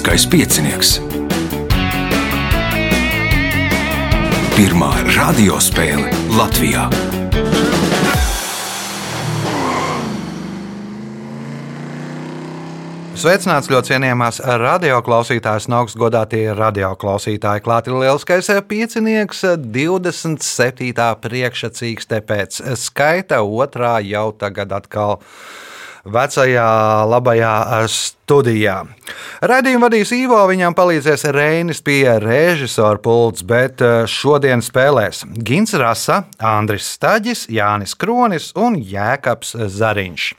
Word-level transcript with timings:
Lieliskais 0.00 0.24
piecinieks. 0.32 0.90
Pirmā 4.56 4.88
radiospēle 5.12 6.08
Latvijā. 6.38 6.86
Sveicināts 13.12 13.68
ļoti 13.68 13.92
cienījamās 13.92 14.40
radioklausītājas 14.40 15.68
un 15.68 15.76
augstgadātie 15.82 16.46
radioklausītāji. 16.56 17.66
Klāta 17.68 17.92
ir 17.92 18.00
lielskais 18.00 18.48
piecinieks, 18.72 19.44
27. 19.60 21.10
priekšsacīkste 21.28 22.24
pēc 22.24 22.62
skaita, 22.88 23.44
otrā 23.44 23.98
jau 24.00 24.30
tagad 24.32 24.72
atkal 24.80 25.20
vecajā 26.12 26.70
labajā 27.10 27.54
studijā. 27.90 28.76
Radījumu 29.42 29.86
vadīs 29.86 30.12
Ivo, 30.14 30.38
viņam 30.50 30.76
palīdzēs 30.78 31.24
Reinis 31.34 31.80
pie 31.82 32.04
režisora 32.22 33.00
pults, 33.02 33.42
bet 33.46 33.82
eh, 33.82 34.04
šodien 34.10 34.62
spēlēs 34.62 35.24
Gins 35.46 35.74
Rasa, 35.74 36.22
Andris 36.38 36.92
Staģis, 36.94 37.46
Jānis 37.50 37.96
Kronis 37.98 38.50
un 38.58 38.78
Jēkabs 38.78 39.56
Zariņš. 39.74 40.30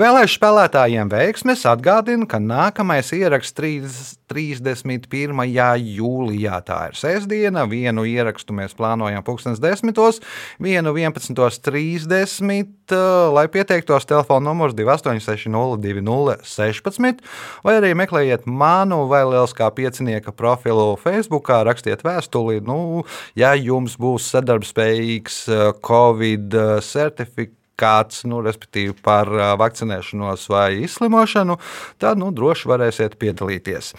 Vēlēšu 0.00 0.40
spēlētājiem 0.40 1.12
veiksmes 1.12 1.64
atgādina, 1.70 2.28
ka 2.28 2.42
nākamais 2.42 3.14
ieraksts 3.16 4.18
31. 4.30 5.42
jūlijā. 5.82 6.60
Tā 6.66 6.78
ir 6.90 6.98
sestdiena. 6.98 7.66
Vienu 7.70 8.04
ierakstu 8.06 8.54
mēs 8.56 8.74
plānojam 8.78 9.24
2010. 9.26 10.22
vienu 10.62 10.94
11.30. 10.94 12.94
Lai 13.34 13.46
pieteiktos, 13.50 14.06
telefona 14.06 14.50
numurs 14.50 14.74
286 14.78 15.50
2016, 15.50 17.22
vai 17.66 17.76
arī 17.78 17.92
meklējiet 17.98 18.46
manu 18.46 19.04
vai 19.10 19.22
Lieliskā 19.28 19.70
piecinieka 19.74 20.34
profilu 20.34 20.96
Facebook, 21.00 21.48
rakstiet 21.48 22.04
vēstuli. 22.06 22.60
Nu, 22.66 23.04
ja 23.38 23.54
jums 23.58 23.96
būs 24.00 24.30
sadarbspējīgs 24.34 25.40
eh, 25.50 25.64
Covid 25.86 26.54
eh, 26.54 26.76
certifikāts, 26.84 27.59
kāds, 27.80 28.24
nu, 28.28 28.42
respektīvi 28.44 28.94
par 29.04 29.30
vakcinēšanos 29.60 30.46
vai 30.52 30.68
izslimošanu, 30.84 31.56
tad 32.02 32.20
nu, 32.20 32.30
droši 32.36 32.70
varēsiet 32.70 33.16
piedalīties. 33.20 33.94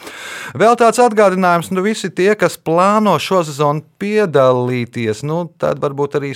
Vēl 0.62 0.78
tāds 0.80 1.02
atgādinājums, 1.02 1.72
nu, 1.74 1.84
visi 1.86 2.12
tie, 2.14 2.34
kas 2.40 2.60
plāno 2.62 3.18
šo 3.22 3.42
sezonu 3.48 3.84
piedalīties, 4.02 5.26
nu, 5.28 5.44
tad 5.62 5.82
varbūt 5.84 6.20
arī 6.22 6.34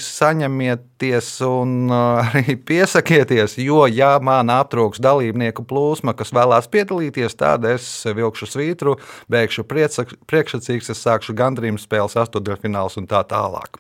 saņemieties 0.96 1.42
un 1.46 1.92
arī 1.92 2.56
piesakieties, 2.56 3.58
jo, 3.58 3.86
ja 3.88 4.20
man 4.20 4.50
aptrūks 4.50 5.00
dalībnieku 5.00 5.66
plūsma, 5.66 6.16
kas 6.16 6.32
vēlās 6.32 6.68
piedalīties, 6.70 7.36
tad 7.36 7.66
es 7.66 8.06
vilkšu 8.06 8.46
svītru, 8.48 8.98
beigšu 9.30 9.64
priekšsacīgs, 9.64 10.90
es 10.90 11.04
sākšu 11.04 11.36
gandrīz 11.36 11.84
spēles 11.84 12.16
astotdaļfināls 12.16 12.98
un 12.98 13.08
tā 13.08 13.24
tālāk. 13.24 13.80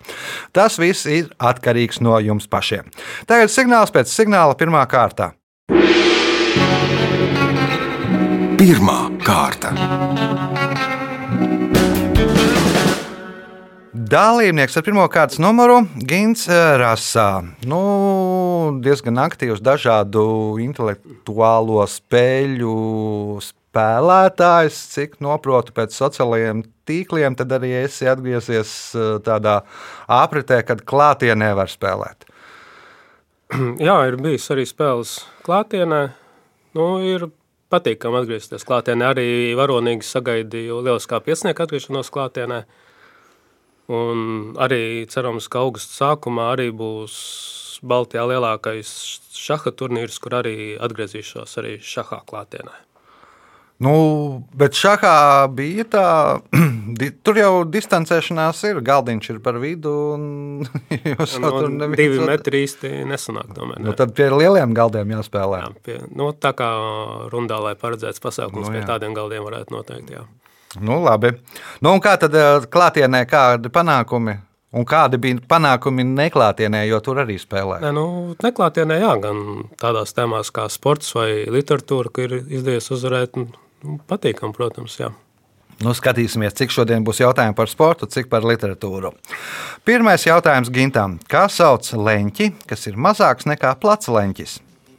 Tas 0.53 0.77
viss 0.77 1.05
ir 1.05 1.31
atkarīgs 1.39 2.01
no 2.01 2.19
jums 2.19 2.47
pašiem. 2.47 2.89
Tagad 3.27 3.49
signāls 3.49 3.91
pēc 3.91 4.09
signāla 4.09 4.55
pirmā 4.55 4.85
kārta. 4.87 5.33
Pirmā 8.55 8.99
kārta. 9.21 10.54
Dalībnieks 14.15 14.77
ar 14.79 14.83
pirmā 14.85 15.05
kārtas 15.11 15.41
numuru 15.43 15.81
Gins 16.07 16.45
Rasā. 16.79 17.43
Nu, 17.67 17.79
diezgan 18.79 19.17
aktīvs 19.19 19.59
dažādu 19.59 20.21
intelektuālo 20.63 21.81
spēļu 21.91 22.75
spēlētājs, 23.43 24.77
cik 24.93 25.17
noprotu 25.25 25.75
pēc 25.75 25.97
sociālajiem 25.97 26.61
tīkliem, 26.87 27.35
tad 27.35 27.51
arī 27.57 27.73
esi 27.81 28.07
atgriezies 28.07 28.71
tādā 29.25 29.57
apritē, 30.07 30.61
kad 30.63 30.85
klātienē 30.87 31.51
var 31.59 31.73
spēlēt. 31.73 32.23
Jā, 33.83 33.99
ir 34.07 34.15
bijis 34.21 34.47
arī 34.55 34.63
spēles 34.69 35.17
klātienē. 35.43 36.01
Nu, 36.79 36.87
ir 37.03 37.27
patīkami 37.73 38.23
atgriezties 38.23 38.63
klātienē. 38.63 39.11
Arī 39.11 39.29
varonīgi 39.59 40.07
sagaidīju 40.07 40.79
lieliskā 40.87 41.19
piesnieka 41.27 41.67
atgriešanos 41.67 42.15
klātienē. 42.15 42.63
Un 43.91 44.55
arī 44.57 45.05
cerams, 45.11 45.49
ka 45.51 45.61
augusta 45.61 45.93
sākumā 45.93 46.51
arī 46.55 46.71
būs 46.73 47.15
Baltijā 47.85 48.23
lielākais 48.25 48.89
šaha 49.35 49.75
turnīrs, 49.77 50.17
kur 50.23 50.39
arī 50.39 50.73
atgriezīšos 50.81 51.59
arī 51.61 51.77
šahā 51.83 52.23
klātienē. 52.25 52.85
Nu, 53.83 53.91
bet 54.55 54.77
šahā 54.79 55.49
bija 55.51 55.83
tā, 55.91 56.05
tur 57.27 57.39
jau 57.39 57.51
distancēšanās 57.67 58.61
ir. 58.69 58.79
Galdiņš 58.87 59.29
ir 59.33 59.41
par 59.43 59.59
vidu. 59.59 59.91
Jūs 60.95 61.35
no, 61.43 61.51
tur 61.51 61.67
neviens... 61.73 61.99
divi 61.99 62.21
metri 62.23 62.63
īsti 62.63 62.93
nesanāk. 63.09 63.51
Tomēr, 63.57 63.81
ne. 63.81 63.89
nu, 63.89 63.97
tad 63.99 64.15
pie 64.15 64.29
lieliem 64.31 64.71
galdiem 64.77 65.11
jāspēlē. 65.17 65.59
Jā, 65.65 65.73
pie, 65.83 65.99
nu, 66.15 66.31
tā 66.31 66.55
kā 66.55 66.71
rundā, 67.33 67.59
lai 67.67 67.75
paredzēts 67.79 68.23
pasākums, 68.23 68.69
nu, 68.69 68.71
jā. 68.71 68.79
pie 68.79 68.93
tādiem 68.93 69.17
galdiem 69.17 69.43
varētu 69.43 69.75
noteikt. 69.75 70.15
Jā. 70.15 70.23
Nu, 70.81 70.99
labi. 71.03 71.33
Nu, 71.81 71.93
un 71.95 72.03
kā 72.03 72.15
tad 72.21 72.35
eh, 72.35 72.67
klātienē, 72.71 73.25
kādi 73.29 73.71
panākumi? 73.73 74.39
Un 74.75 74.83
kādi 74.83 75.15
bija 75.23 75.39
panākumi 75.47 76.03
neklātienē, 76.03 76.81
jo 76.89 76.97
tur 76.99 77.21
arī 77.23 77.37
spēlē? 77.39 77.77
Ne, 77.85 77.93
nu, 77.95 78.35
neklātienē, 78.43 78.97
jā, 78.99 79.13
gan 79.23 79.37
tādās 79.79 80.11
tēmās 80.17 80.51
kā 80.51 80.65
sports 80.73 81.13
vai 81.15 81.45
literatūra, 81.47 82.11
ka 82.11 82.25
ir 82.25 82.41
izdevies 82.43 82.91
uzvarēt 82.91 83.39
Nu, 83.85 83.99
patīkam, 84.09 84.53
protams, 84.55 84.97
jā. 84.99 85.11
Nu, 85.83 85.91
skatīsimies, 85.97 86.55
cik 86.55 86.71
šodien 86.71 87.03
būs 87.05 87.19
jautājumi 87.19 87.57
par 87.57 87.69
sportu, 87.69 88.07
cik 88.09 88.29
par 88.31 88.45
literatūru. 88.47 89.11
Pirmais 89.85 90.23
jautājums 90.25 90.71
Gintam. 90.73 91.17
Kā 91.29 91.45
sauc 91.51 91.89
leņķi, 91.91 92.51
kas 92.69 92.87
ir 92.89 92.97
mazāks 92.97 93.49
nekā 93.49 93.75
plats 93.81 94.09
leņķis? 94.09 94.55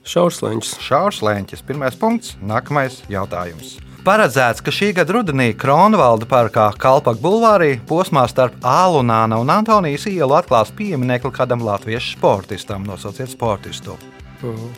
Šaurs 0.06 0.42
leņķis. 0.44 0.76
Šaurs 0.86 1.24
leņķis. 1.26 1.64
Pirmais 1.66 1.96
punkts. 1.98 2.36
Nākamais 2.44 3.00
jautājums. 3.10 3.78
Paredzēts, 4.06 4.62
ka 4.62 4.70
šī 4.70 4.92
gada 4.94 5.16
rudenī 5.16 5.48
Kronvalda 5.58 6.28
parkā 6.30 6.68
Kalpaka 6.78 7.18
bulvārī 7.18 7.72
posmā 7.88 8.22
starp 8.30 8.60
Ālunāna 8.62 9.40
un 9.42 9.50
Antonijas 9.50 10.04
ielu 10.06 10.36
atklās 10.38 10.70
pieminiekli 10.78 11.32
kādam 11.34 11.64
latviešu 11.66 12.12
sportistam. 12.14 12.86
Nosauciet 12.86 13.32
sportistu. 13.34 13.96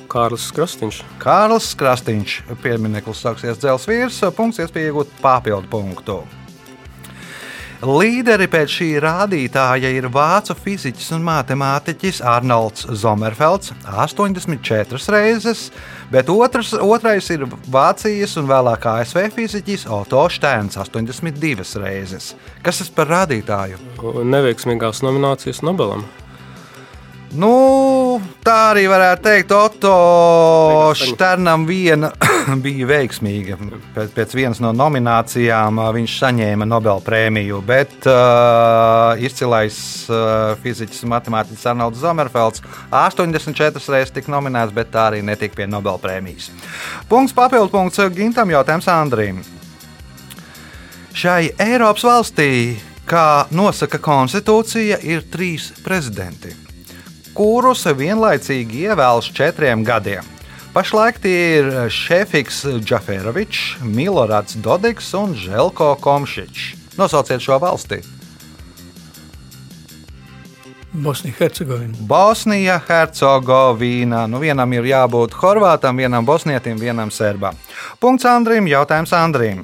Kārlis 0.09 0.49
Krastīņš. 0.56 1.03
Kārlis 1.21 1.69
Krastīņš. 1.77 2.38
Piemineklis 2.65 3.21
sāksies 3.21 3.61
dzelzs 3.61 3.84
vīrs, 3.91 4.25
punkts 4.33 4.65
iespēja 4.65 4.94
iegūt 4.94 5.12
papildu 5.21 5.69
punktu. 5.77 6.22
Līderi 7.78 8.49
pēc 8.50 8.72
šī 8.75 8.87
rādītāja 8.99 9.93
ir 9.94 10.09
vācu 10.11 10.56
fiziķis 10.59 11.12
un 11.15 11.22
matemātiķis 11.28 12.19
Arnolds 12.27 12.89
Zomerfelds 12.99 13.71
84 13.87 14.99
reizes, 15.15 15.69
bet 16.11 16.27
otrs, 16.27 16.72
otrais 16.75 17.31
ir 17.31 17.44
Vācijas 17.71 18.34
un 18.41 18.49
vēlāk 18.50 18.88
ASV 18.91 19.28
fiziķis 19.37 19.87
Otto 19.94 20.25
Steins 20.27 20.75
82 20.75 21.78
reizes. 21.84 22.33
Kas 22.67 22.83
tas 22.83 22.91
par 22.91 23.12
rādītāju? 23.15 23.78
Neveiksmīgās 24.27 25.05
nominācijas 25.06 25.62
Nobelam. 25.62 26.03
Nu, 27.38 27.53
tā 28.48 28.56
arī 28.70 28.84
varētu 28.88 29.25
teikt, 29.26 29.53
Otto 29.53 29.92
Šternam 30.97 31.66
viena 31.69 32.10
bija 32.64 32.86
veiksmīga. 32.88 33.59
Pēc, 33.97 34.12
pēc 34.16 34.34
vienas 34.38 34.60
no 34.64 34.70
nominācijām 34.76 35.81
viņš 35.97 36.14
saņēma 36.22 36.69
Nobela 36.69 37.03
prēmiju, 37.04 37.60
bet 37.69 38.08
uh, 38.08 39.20
izcilais 39.20 39.78
uh, 40.08 40.55
fiziķis 40.62 41.05
un 41.05 41.12
matemātiķis 41.12 41.67
Arnolds 41.73 42.00
Zomerfelds 42.00 42.64
84 42.88 43.84
reizes 43.93 44.14
tika 44.17 44.32
nominēts, 44.32 44.73
bet 44.76 44.93
tā 44.94 45.08
arī 45.11 45.20
netika 45.26 45.61
pie 45.61 45.69
Nobela 45.69 46.00
prēmijas. 46.00 46.49
Punkts 47.11 47.37
papildu 47.37 47.73
punkts 47.75 48.00
Gintam 48.17 48.55
jautājums 48.55 48.88
Andrim. 48.93 49.43
Šai 51.19 51.50
Eiropas 51.61 52.06
valstī, 52.06 52.50
kā 53.08 53.49
nosaka 53.50 54.00
konstitūcija, 54.00 55.02
ir 55.05 55.26
trīs 55.32 55.73
prezidenti 55.82 56.68
kurus 57.38 57.85
vienlaicīgi 57.87 58.88
ievēlas 58.88 59.29
četriem 59.31 59.85
gadiem. 59.87 60.26
Pašlaik 60.75 61.20
tie 61.23 61.61
ir 61.61 61.69
Šefiks 61.90 62.64
Džaferovičs, 62.82 63.79
Milorāds 63.87 64.58
Dodiks 64.58 65.14
un 65.14 65.35
Želko 65.38 65.94
Komšičs. 66.02 66.96
Nosauciet 66.99 67.43
šo 67.43 67.58
valsti! 67.62 68.02
Bosnija-Hercegovina. 70.99 71.94
Bosnija-Hercegovina. 72.11 74.26
Nu, 74.26 74.40
vienam 74.43 74.73
ir 74.75 74.88
jābūt 74.88 75.37
horvātam, 75.38 76.00
vienam 76.00 76.26
bosnietim, 76.26 76.79
vienam 76.81 77.12
serbam. 77.14 77.55
Punkts 78.02 78.26
Andrim. 78.26 78.67
Jautājums 78.67 79.12
Andrim. 79.14 79.62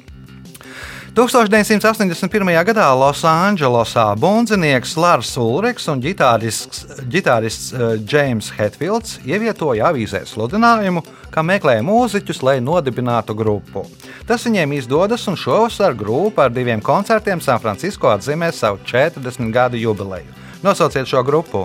1981. 1.15 2.49
gadā 2.67 2.89
Losandželosā 2.91 4.03
bundzinieks 4.19 4.97
Lars 4.99 5.29
Ulriks 5.39 5.87
un 5.87 6.01
ģitārists, 6.03 6.81
ģitārists 7.07 7.71
Džeims 8.03 8.49
Hetfields 8.57 9.21
ievietoja 9.23 9.93
avīzē 9.93 10.25
sludinājumu, 10.27 11.05
ka 11.31 11.39
meklē 11.39 11.77
mūziķus, 11.87 12.43
lai 12.43 12.57
nodibinātu 12.59 13.31
grupu. 13.31 13.85
Tas 14.27 14.43
viņiem 14.43 14.75
izdodas, 14.75 15.23
un 15.31 15.39
šovasar 15.39 15.95
grupa 15.95 16.49
ar 16.49 16.51
diviem 16.51 16.83
koncertiem 16.83 17.39
San 17.39 17.63
Francisco 17.63 18.11
atzīmē 18.11 18.51
savu 18.51 18.83
40 18.83 19.55
gadu 19.55 19.79
jubileju. 19.79 20.35
Nosauciet 20.67 21.07
šo 21.07 21.23
grupu. 21.23 21.63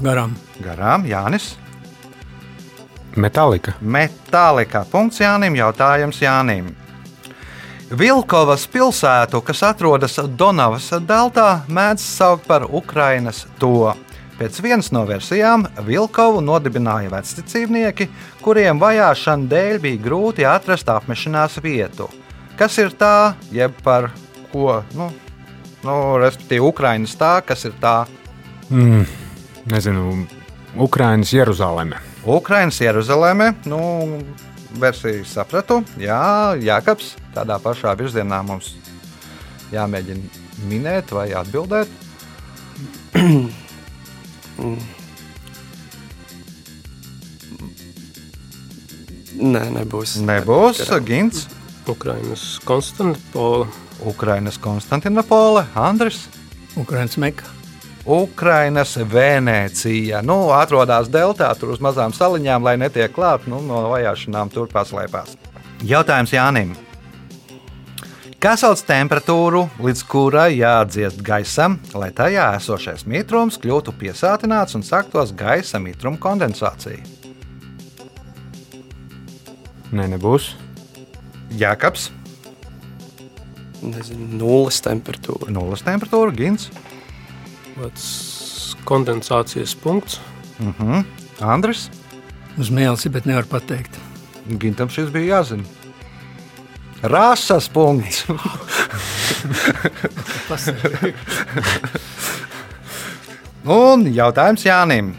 Garām. 0.00 0.38
Garām, 0.64 1.04
Jānis. 1.04 1.52
Metālika. 3.12 3.76
Metālika. 3.84 4.86
Punkts 4.88 5.20
Jānim. 5.20 5.60
Jautājums 5.60 6.24
Jānim. 6.24 6.79
Vilkovas 7.90 8.68
pilsētu, 8.70 9.40
kas 9.42 9.64
atrodas 9.66 10.12
Donavas 10.38 10.84
deltā, 11.02 11.64
mēdz 11.66 12.04
saukt 12.04 12.44
par 12.46 12.62
Ukrainas 12.70 13.42
to. 13.58 13.90
Pēc 14.38 14.60
vienas 14.62 14.92
no 14.94 15.02
versijām 15.08 15.64
Vilkovu 15.88 16.38
nodibināja 16.40 17.10
vecticībnieki, 17.10 18.06
kuriem 18.44 18.78
vajāšana 18.78 19.50
dēļ 19.50 19.80
bija 19.82 20.02
grūti 20.04 20.46
atrast 20.46 20.88
apmešanās 20.88 21.58
vietu. 21.64 22.06
Kas 22.56 22.78
ir 22.78 22.94
tā, 22.94 23.34
jeb 23.50 23.74
par 23.82 24.12
ko? 24.52 24.84
Nu, 24.94 25.10
nu, 25.82 25.96
respektīvi, 26.22 26.62
Ukrainas 26.70 27.16
tā, 27.18 27.40
kas 27.42 27.66
ir 27.66 27.74
tā? 27.82 28.04
Mm, 28.70 29.02
nezinu, 29.74 30.28
Ukrainas 30.78 31.34
Jeruzaleme. 31.34 31.98
Ukrainas 32.22 32.78
Jeruzalemē. 32.78 33.50
Nu, 33.66 33.82
versiju 34.78 35.24
sapratu. 35.26 35.80
Jā, 36.00 36.54
Jākaps, 36.60 37.16
tādā 37.34 37.58
pašā 37.62 37.94
virzienā 37.98 38.42
mums 38.46 38.74
jāmēģina 39.74 40.22
minēt 40.70 41.12
vai 41.14 41.30
atbildēt. 41.34 41.88
Nē, 49.40 49.62
nebūs. 49.80 50.18
Nebūs 50.20 50.82
Gins, 51.06 51.46
Ukrainas 51.88 52.58
Konstantipola. 52.64 53.70
Ukrainas 54.00 54.58
Konstantinopola, 54.58 55.66
Andris. 55.74 56.28
Ukrainas 56.76 57.16
meka. 57.16 57.59
Ukrainas 58.06 58.96
Venecija. 58.96 60.22
Nu, 60.22 60.50
atrodas 60.56 61.10
deltā, 61.12 61.50
tur 61.58 61.74
uz 61.74 61.80
mazām 61.84 62.14
saliņām, 62.16 62.64
lai 62.64 62.76
netiek 62.80 63.12
klāt, 63.12 63.46
nu, 63.50 63.60
no 63.64 63.86
vajāšanām 63.92 64.52
tur 64.52 64.70
paslēpās. 64.72 65.36
Jautājums 65.86 66.32
Jānim. 66.32 66.72
Kā 68.40 68.54
sauc 68.56 68.80
temperatūru, 68.88 69.66
līdz 69.84 70.02
kurai 70.08 70.54
jāatdziest 70.56 71.20
gaisam, 71.20 71.76
lai 71.92 72.08
tajā 72.16 72.46
esošais 72.56 73.04
mitrums 73.04 73.60
kļūtu 73.60 73.92
piesātināts 74.00 74.78
un 74.78 74.84
sāktos 74.86 75.34
gaisa 75.36 75.80
mitruma 75.82 76.16
kondensācija? 76.16 77.04
Nē, 79.92 80.06
nebūs. 80.14 80.54
Jākaps, 81.58 82.08
Nezinu, 83.80 84.26
nulles 84.36 84.80
temperatūra. 84.84 85.48
nulles 85.52 85.82
temperatūra, 85.84 86.34
Gins, 86.36 86.68
kondensācijas 88.88 89.74
punkts. 89.78 90.20
mhm. 90.58 91.00
Andris. 91.40 91.88
Uz 92.60 92.68
mēlesi, 92.74 93.08
bet 93.12 93.24
nevar 93.24 93.44
pateikt. 93.48 93.96
Gintam 94.60 94.88
šis 94.92 95.10
bija 95.14 95.38
jāzina. 95.38 95.64
Rāsas 97.00 97.68
punkts. 97.72 98.26
Un 103.64 104.04
jautājums 104.12 104.64
Jānim. 104.66 105.14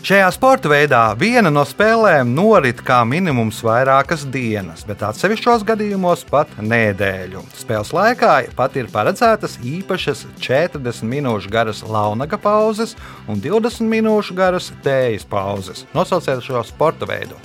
Šajā 0.00 0.30
sporta 0.32 0.70
veidā 0.72 1.00
viena 1.20 1.50
no 1.52 1.60
spēlēm 1.68 2.30
norit 2.32 2.78
kā 2.80 3.02
minimums 3.04 3.58
vairākas 3.60 4.22
dienas, 4.32 4.80
bet 4.88 5.02
atsevišķos 5.04 5.60
gadījumos 5.68 6.22
pat 6.30 6.54
nedēļu. 6.56 7.42
Spēles 7.60 7.90
laikā 7.92 8.30
pat 8.56 8.78
ir 8.80 8.88
paredzētas 8.88 9.58
īpašas 9.60 10.24
40 10.40 11.04
minūšu 11.04 11.52
garas 11.52 11.82
launaga 11.84 12.40
pauzes 12.40 12.96
un 13.28 13.44
20 13.44 13.84
minūšu 13.92 14.38
garas 14.38 14.70
tējas 14.80 15.28
pauzes. 15.28 15.84
Nosauciet 15.92 16.40
šo 16.48 16.64
sporta 16.64 17.04
veidu. 17.04 17.36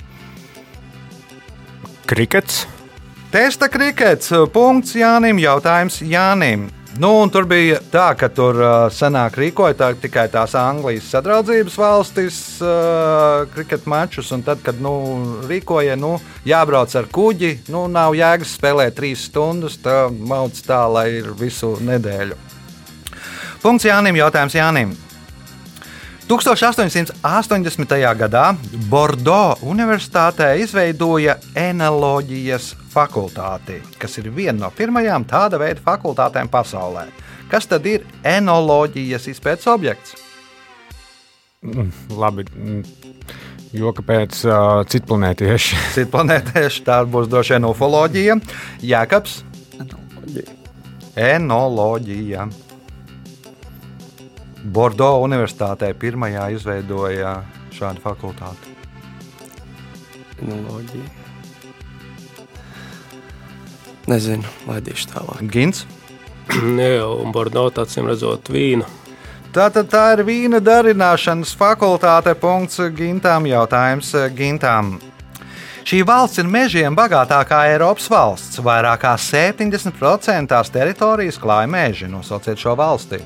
Krikets. 2.08 2.64
Testa 3.36 3.68
krikets. 3.68 4.32
Punkts 4.56 4.96
Jānim. 4.96 5.36
Jautājums 5.44 6.00
Jānim. 6.00 6.70
Nu, 6.96 7.10
tur 7.28 7.44
bija 7.44 7.76
tā, 7.92 8.06
ka 8.16 8.30
tur 8.32 8.56
uh, 8.56 8.70
senāk 8.88 9.34
rīkoja 9.36 9.76
tā, 9.76 9.88
tikai 10.00 10.24
tās 10.32 10.54
Anglijas 10.56 11.10
sadraudzības 11.12 11.76
valstis 11.76 12.38
uh, 12.64 13.44
kriketa 13.52 13.90
mačus. 13.92 14.32
Tad, 14.46 14.62
kad 14.64 14.80
nu, 14.80 14.94
rīkoja, 15.44 15.98
nu, 16.00 16.14
jābrauc 16.48 16.94
ar 16.96 17.10
kuģi, 17.12 17.52
nu, 17.74 17.84
nav 17.92 18.16
jēgas 18.16 18.56
spēlēt 18.56 18.96
trīs 18.96 19.26
stundas. 19.28 19.76
Tā 19.84 20.06
mauc 20.08 20.56
tā, 20.64 20.86
lai 20.88 21.08
ir 21.18 21.34
visu 21.36 21.74
nedēļu. 21.84 22.38
Punkts 23.60 23.90
Jānim. 23.90 24.16
Jautājums 24.16 24.56
Jānim. 24.56 24.96
1880. 26.26 27.94
gadā 28.18 28.56
Bordeaux 28.90 29.62
Universitātē 29.62 30.56
izveidoja 30.58 31.36
enoloģijas 31.54 32.72
fakultāti, 32.90 33.78
kas 33.98 34.18
ir 34.18 34.32
viena 34.34 34.64
no 34.64 34.72
pirmajām 34.74 35.22
tāda 35.30 35.60
veida 35.62 35.84
fakultātēm 35.86 36.50
pasaulē. 36.50 37.06
Kas 37.46 37.70
tad 37.70 37.86
ir 37.86 38.02
enoloģijas 38.26 39.28
izpētes 39.30 39.70
objekts? 39.70 40.16
Mm, 41.62 41.92
Labi. 42.18 42.44
mm, 42.50 42.82
Joka 43.76 44.02
pēc 44.02 44.42
uh, 44.50 44.82
citplanētieši. 44.90 45.78
Cits 45.94 46.10
planētieši 46.10 46.86
tā 46.86 47.04
būs 47.06 47.30
droši 47.30 47.54
vien 47.54 47.70
ufoloģija, 47.70 48.40
jēkabs, 48.82 49.42
enoloģija. 51.14 52.50
Bordeaux 54.66 55.22
Universitātē 55.22 55.92
pirmajā 55.94 56.48
izveidoja 56.56 57.36
šādu 57.74 58.02
fakultāti. 58.02 58.74
Enoloģija. 60.42 61.06
Nezinu, 64.10 64.46
laidīšu 64.66 65.10
tālāk. 65.12 65.46
Gins. 65.50 65.84
Jā, 66.82 67.06
un 67.06 67.34
Bordeaux 67.34 67.78
acīm 67.82 68.10
redzot 68.10 68.50
vīnu. 68.50 68.86
Tātad 69.54 69.88
tā 69.88 70.02
ir 70.16 70.24
vīna 70.26 70.60
darināšanas 70.60 71.54
fakultāte. 71.56 72.34
Punkts 72.38 72.82
Gintām. 72.98 73.46
Jautājums 73.48 74.12
Gintām. 74.36 74.96
Šī 75.86 76.02
valsts 76.02 76.42
ir 76.42 76.50
mežiem 76.50 76.98
bagātākā 76.98 77.62
Eiropas 77.70 78.10
valsts. 78.10 78.58
Vairāk 78.58 79.04
kā 79.06 79.14
70% 79.14 80.50
tās 80.50 80.74
teritorijas 80.74 81.38
klāja 81.38 81.70
meži. 81.70 82.10
Nosauciet 82.10 82.58
šo 82.58 82.74
valsti. 82.76 83.22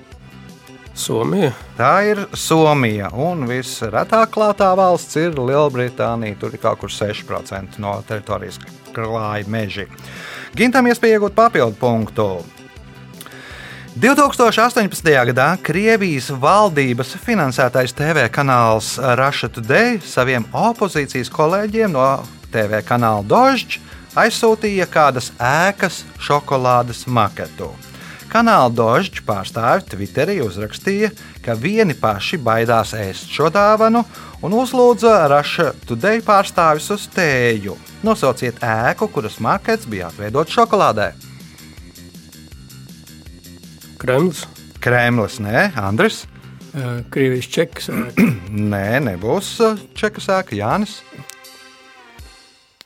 Somija. 1.00 1.52
Tā 1.78 1.95
ir 2.04 2.19
Somija. 2.37 3.09
Un 3.16 3.47
visretāk 3.49 4.35
klātā 4.35 4.69
valsts 4.76 5.16
ir 5.16 5.38
Lielbritānija. 5.38 6.37
Tur 6.40 6.52
ir 6.52 6.61
kaut 6.61 6.83
kur 6.83 6.92
6% 6.92 7.80
no 7.80 7.95
teritorijas 8.09 8.61
klāja 8.92 9.49
meži. 9.49 9.87
Gintam 10.57 10.90
iespēja 10.90 11.16
iegūt 11.16 11.37
papildu 11.38 11.78
punktu. 11.80 12.28
2018. 14.00 15.11
gadā 15.33 15.49
Krievijas 15.66 16.28
valdības 16.30 17.16
finansētais 17.25 17.97
TV 17.97 18.28
kanāls 18.30 18.95
Russia 19.19 19.50
Today 19.50 19.99
saviem 20.04 20.47
opozīcijas 20.52 21.33
kolēģiem 21.35 21.97
no 21.97 22.09
TV 22.52 22.85
kanāla 22.87 23.26
Dožģa 23.26 23.88
aizsūtīja 24.21 24.87
kādas 24.90 25.33
ēkas 25.38 26.04
šokolādes 26.23 27.07
maketu. 27.11 27.73
Kanāla 28.30 28.70
Dožģa 28.70 29.25
pārstāvi 29.26 29.88
Twitterī 29.90 30.37
uzrakstīja, 30.44 31.10
ka 31.42 31.56
vieni 31.58 31.96
paši 31.99 32.38
baidās 32.38 32.92
ēst 32.94 33.32
šo 33.34 33.49
dāvanu 33.50 34.04
un 34.46 34.54
uzlūdza 34.54 35.16
Russia 35.32 35.72
Today 35.88 36.22
pārstāvis 36.22 36.87
uz 36.94 37.08
tēju. 37.10 37.75
Nosauciet 38.06 38.62
ēku, 38.62 39.10
kuras 39.10 39.40
makets 39.42 39.88
bija 39.90 40.12
atveidots 40.12 40.54
šokolādē. 40.54 41.10
Kremlis. 44.00 44.46
Kremlis, 44.80 45.40
nē, 45.42 45.66
Andris. 45.76 46.22
Krievijas 47.10 47.50
čekas. 47.50 47.90
Nē, 48.72 49.00
nebūs 49.02 49.56
čeka 49.99 50.22
sēka 50.22 50.54
Jānis. 50.54 51.00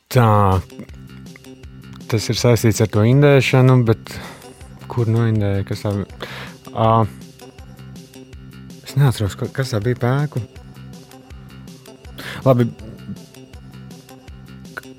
Tā. 0.09 0.31
Tas 2.09 2.31
ir 2.33 2.39
saistīts 2.41 2.81
ar 2.81 2.89
to 2.89 3.05
indēšanu, 3.05 3.83
bet 3.85 4.17
kur 4.95 5.11
noindēja? 5.11 5.65
Kas 5.69 5.83
tā 5.85 5.93
bija? 5.97 6.07
Uh, 6.73 7.07
es 8.85 8.95
neatceros, 8.99 9.37
ka- 9.39 9.51
kas 9.55 9.73
tā 9.75 9.81
bija 9.85 10.01
pēku. 10.03 10.43
Labi. 12.45 12.69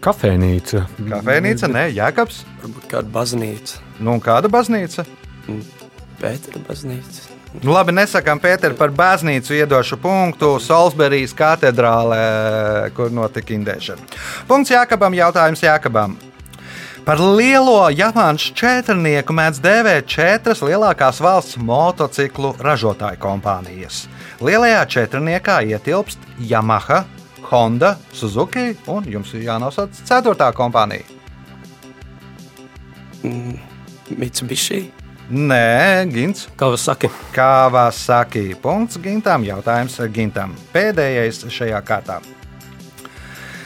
Kafejnīca. 0.06 0.84
Kafejnīca, 1.10 1.70
nē, 1.72 1.86
Jēkabs. 1.96 2.44
Varbūt 2.64 2.90
kāda 2.92 3.10
baznīca. 3.14 3.80
Nu, 4.06 4.20
kāda 4.22 4.52
baznīca? 4.54 5.06
Pētera 6.22 6.62
baznīca. 6.68 7.32
Nu, 7.64 7.72
labi, 7.72 7.94
nesakām 7.96 8.40
Pēteru 8.44 8.76
par 8.76 8.92
baznīcu 8.92 9.56
iedošu 9.56 9.98
punktu 10.04 10.58
Salisburijas 10.60 11.32
katedrālē, 11.38 12.24
kur 12.98 13.14
notika 13.16 13.56
indēšana. 13.56 14.04
Punkts 14.50 14.74
Jākabam, 14.76 15.16
jautājums 15.16 15.64
Jākabam. 15.64 16.18
Par 17.06 17.20
lielo 17.22 17.84
Japāņu 17.94 18.56
četrnieku 18.58 19.34
mēdz 19.38 19.60
dēvēt 19.62 20.08
četras 20.10 20.64
lielākās 20.66 21.20
valsts 21.22 21.60
motociklu 21.62 22.56
ražotāju 22.58 23.20
kompānijas. 23.22 24.08
Lielajā 24.42 24.80
četrniekā 24.90 25.60
ietilpst 25.70 26.18
Yamaha, 26.50 27.04
Honda, 27.52 27.92
Suzuki 28.10 28.72
un 28.90 29.06
jums 29.06 29.36
ir 29.38 29.46
jānosauc 29.46 30.00
ceturtā 30.02 30.48
kompānija. 30.58 31.06
Mitsubishi. 34.10 34.88
Nē, 35.30 36.10
Gins. 36.10 36.48
Kawasaki. 36.58 37.12
Kawasaki. 37.38 38.48
Punkts 38.62 38.98
Gintam. 38.98 39.46
Jautājums 39.46 40.02
Gintam. 40.10 40.58
Pēdējais 40.74 41.46
šajā 41.54 41.86
kārtā. 41.86 42.18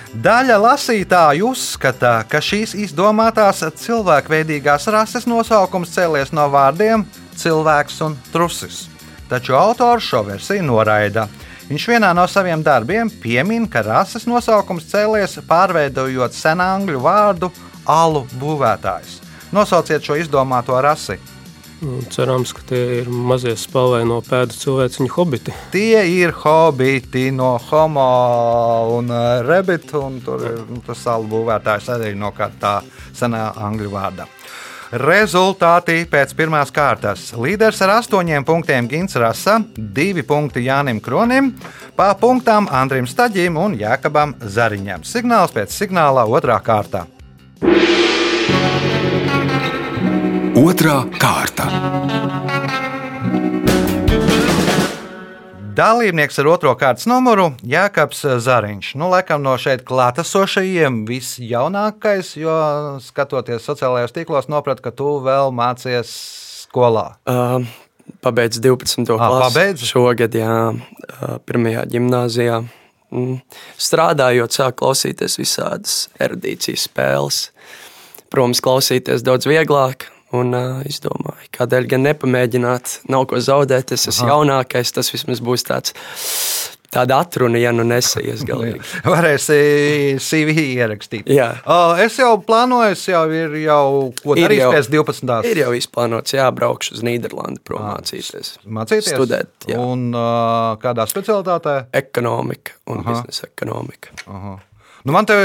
Daļa 0.09 0.55
lasītāju 0.57 1.51
uzskata, 1.51 2.23
ka 2.25 2.39
šīs 2.41 2.71
izdomātās 2.73 3.59
cilvēkveidīgās 3.77 4.87
rases 4.89 5.27
nosaukums 5.29 5.91
cēlies 5.93 6.31
no 6.33 6.47
vārdiem 6.49 7.03
cilvēks 7.37 7.99
un 8.07 8.15
trusis. 8.33 8.87
Taču 9.29 9.53
autors 9.53 10.07
šo 10.09 10.23
versiju 10.25 10.65
noraida. 10.65 11.27
Viņš 11.69 11.85
vienā 11.91 12.09
no 12.17 12.25
saviem 12.25 12.63
darbiem 12.65 13.11
piemin, 13.21 13.67
ka 13.69 13.83
rases 13.85 14.25
nosaukums 14.25 14.89
cēlies 14.89 15.37
pārveidojot 15.45 16.33
senāngļu 16.33 17.05
vārdu 17.05 17.51
alu 17.85 18.25
būvētājs. 18.41 19.19
Nosauciet 19.53 20.01
šo 20.01 20.17
izdomāto 20.17 20.81
rasi. 20.81 21.19
Un 21.79 22.01
Cerams, 22.12 22.51
ka 22.51 22.63
tie 22.67 22.79
ir 23.00 23.05
mazie 23.07 23.53
spēlēji 23.55 24.07
no 24.09 24.17
pēdu 24.25 24.57
cilvēciņu 24.59 25.13
hobiti. 25.13 25.53
Tie 25.71 26.01
ir 26.12 26.33
hobiti 26.41 27.29
no 27.31 27.53
homo 27.69 28.07
un 28.98 29.13
uh, 29.13 29.39
rebita, 29.48 30.01
un 30.03 30.17
tur 30.25 30.43
ir 30.43 30.57
nu, 30.67 30.81
tas 30.83 31.05
salu 31.05 31.29
būvētājs 31.31 31.88
arī 31.95 32.12
no 32.19 32.33
tā 32.36 32.74
senā 33.15 33.45
angļu 33.55 33.93
vārda. 33.93 34.27
Rezultāti 35.00 36.01
pēc 36.09 36.33
pirmās 36.36 36.74
kārtas. 36.74 37.27
Līderis 37.38 37.79
ar 37.86 37.93
astoņiem 38.00 38.43
punktiem 38.43 38.89
Gins 38.89 39.15
Rasa, 39.21 39.59
divi 39.77 40.25
punkti 40.25 40.65
Jānim 40.65 41.00
Kronim, 41.00 41.53
pa 41.95 42.09
punktām 42.19 42.67
Andrim 42.74 43.07
Staģim 43.07 43.55
un 43.62 43.77
Jākabam 43.79 44.33
Zariņam. 44.41 45.05
Signāls 45.07 45.55
pēc 45.55 45.77
signāla 45.77 46.25
otrā 46.27 46.57
kārta. 46.65 47.05
Otra 50.79 51.01
kārta. 51.19 51.65
Dalībnieks 55.75 56.38
ar 56.39 56.48
otro 56.48 56.71
kārtas 56.79 57.03
numuru- 57.12 57.50
Jānis 57.74 58.21
Zariņš. 58.45 58.93
Nu, 58.95 59.09
laikam 59.12 59.43
no 59.43 59.57
šeit 59.59 59.83
klātesošajiem 59.83 61.01
visjaunākais, 61.03 62.29
jo 62.39 62.53
skatoties 63.03 63.67
sociālajos 63.67 64.15
tīklos, 64.15 64.48
nopratu, 64.48 64.86
ka 64.86 64.91
tu 64.95 65.19
vēl 65.19 65.51
mācies 65.51 66.13
skolā. 66.63 67.17
Uh, 67.27 67.67
pabeidz 68.24 68.62
12. 68.63 69.19
Ah, 69.19 69.27
klasi. 69.27 69.43
pabeidzi? 69.43 69.86
Šogad, 69.86 70.31
jā, 70.31 70.79
pirmajā 71.43 71.83
gimnājā. 71.91 72.62
Mm. 73.12 73.41
Strādājot, 73.75 74.55
sāk 74.55 74.79
klausīties 74.79 75.36
visādas 75.43 76.07
erudīcijas 76.17 76.88
spēles. 76.88 77.50
Protams, 78.31 78.63
klausīties 78.63 79.27
daudz 79.27 79.43
vieglāk. 79.43 80.07
Un 80.38 80.53
uh, 80.53 80.81
es 80.86 81.00
domāju, 81.01 81.48
kādēļ 81.57 81.88
gan 81.89 82.03
nepamēģināt, 82.05 83.00
nav 83.09 83.25
ko 83.31 83.39
zaudēt. 83.41 83.95
Es 83.95 84.05
esmu 84.12 84.27
jaunākais, 84.29 84.91
tas 84.93 85.09
vismaz 85.09 85.39
būs 85.41 85.63
tāds, 85.65 85.95
tāda 86.93 87.17
atruna, 87.24 87.57
ja 87.62 87.71
nu 87.74 87.81
nesaies 87.86 88.43
galīgi. 88.45 88.77
Varēsi 89.09 89.57
CV 90.21 90.53
ierakstīt. 90.75 91.29
Jā. 91.33 91.50
O, 91.65 91.79
es 92.05 92.17
jau 92.21 92.36
plānoju, 92.45 92.93
es 92.93 93.07
jau 93.09 93.24
ir 93.33 93.57
jau 93.63 93.81
ko 94.21 94.38
Ir 94.38 94.45
darījis 94.45 94.63
jau- 94.67 94.71
pēc 94.77 94.91
12. 94.93 95.50
Ir 95.50 95.63
jau 95.63 95.74
izplānots, 95.81 96.38
jā, 96.38 96.45
braukšu 96.62 97.00
uz 97.00 97.03
Nīderlandi 97.09 97.62
prom 97.65 97.81
mācīties. 97.89 98.55
Mācīties? 98.69 99.12
Studēt, 99.17 99.53
jā. 99.69 99.81
Un 99.81 100.12
uh, 100.13 100.77
kādā 100.81 101.09
specialitātē? 101.09 101.79
Ekonomika 102.05 102.77
un 102.89 103.01
biznesa 103.09 103.50
ekonomika. 103.50 104.13
Nu, 105.08 105.13
man 105.15 105.27
te 105.27 105.36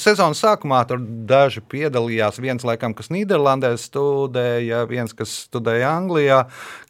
sezonas 0.00 0.40
sākumā 0.42 0.80
tur 0.90 0.98
daži 1.28 1.62
piedalījās. 1.70 2.40
Viens, 2.42 2.64
laikam, 2.66 2.96
kas 2.98 3.12
Nīderlandē 3.14 3.70
studēja, 3.78 4.82
viens, 4.90 5.14
kas 5.14 5.32
studēja 5.46 5.92
Anglijā. 6.00 6.40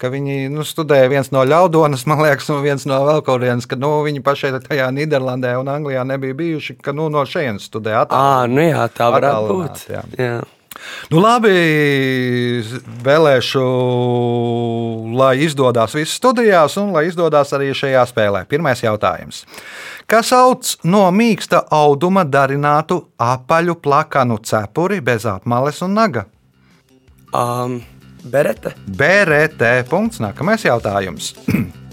Ka 0.00 0.08
viņi 0.12 0.48
nu, 0.52 0.64
studēja 0.64 1.10
viens 1.12 1.28
no 1.34 1.44
Ļaudonas, 1.44 2.06
man 2.08 2.24
liekas, 2.24 2.48
un 2.54 2.64
viens 2.64 2.88
no 2.88 3.02
vēl 3.04 3.20
kurienes. 3.26 3.68
Ka 3.68 3.76
nu, 3.80 3.92
viņi 4.06 4.24
pašai 4.24 4.54
tajā 4.64 4.88
Nīderlandē 4.96 5.52
un 5.60 5.68
Anglijā 5.74 6.06
nebija 6.08 6.36
bijuši. 6.40 6.78
Ka 6.84 6.96
nu, 6.96 7.10
no 7.12 7.26
šejienes 7.28 7.68
studēja. 7.68 8.06
À, 8.08 8.44
nu 8.48 8.64
jā, 8.64 8.88
tā 8.96 9.12
varētu 9.12 9.60
būt. 9.60 9.88
jā. 9.92 10.04
Jā. 10.20 10.36
Nu, 11.12 11.20
labi, 11.22 11.52
vēlēšu, 13.04 13.64
lai 15.14 15.34
izdodas 15.44 15.94
viss 15.96 16.18
studijās 16.18 16.76
un 16.80 16.92
lai 16.96 17.06
izdodas 17.08 17.52
arī 17.56 17.70
šajā 17.76 18.04
spēlē. 18.10 18.44
Pirmais 18.50 18.82
jautājums. 18.84 19.44
Kas 20.10 20.32
sauc 20.32 20.74
no 20.84 21.06
mīksta 21.14 21.62
auduma 21.72 22.24
darinātu 22.28 23.00
apaļu 23.20 23.78
plakanu 23.84 24.40
cepuri 24.44 25.00
bez 25.04 25.28
apmales 25.30 25.80
un 25.84 25.96
naga? 25.96 26.26
Um, 27.34 27.80
berete. 28.24 28.74
BRT. 28.86 29.72
Punkts. 29.90 30.20
Nākamais 30.24 30.66
jautājums. 30.66 31.32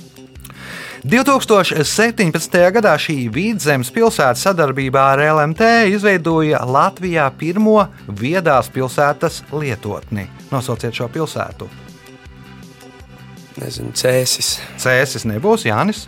2017. 1.02 2.58
gadā 2.76 2.92
šī 3.02 3.26
vidzemes 3.34 3.90
pilsēta 3.94 4.38
sadarbībā 4.38 5.06
ar 5.16 5.24
LMT 5.32 5.70
izveidoja 5.96 6.60
Latvijā 6.62 7.26
pirmo 7.38 7.88
viedās 8.06 8.70
pilsētas 8.70 9.42
lietotni. 9.50 10.28
Nosauciet 10.52 10.94
šo 10.94 11.10
pilsētu. 11.10 11.70
Nezinu, 13.58 13.96
cēsis. 13.98 14.60
Cēsis 14.78 15.26
nebūs 15.26 15.66
Jānis. 15.66 16.06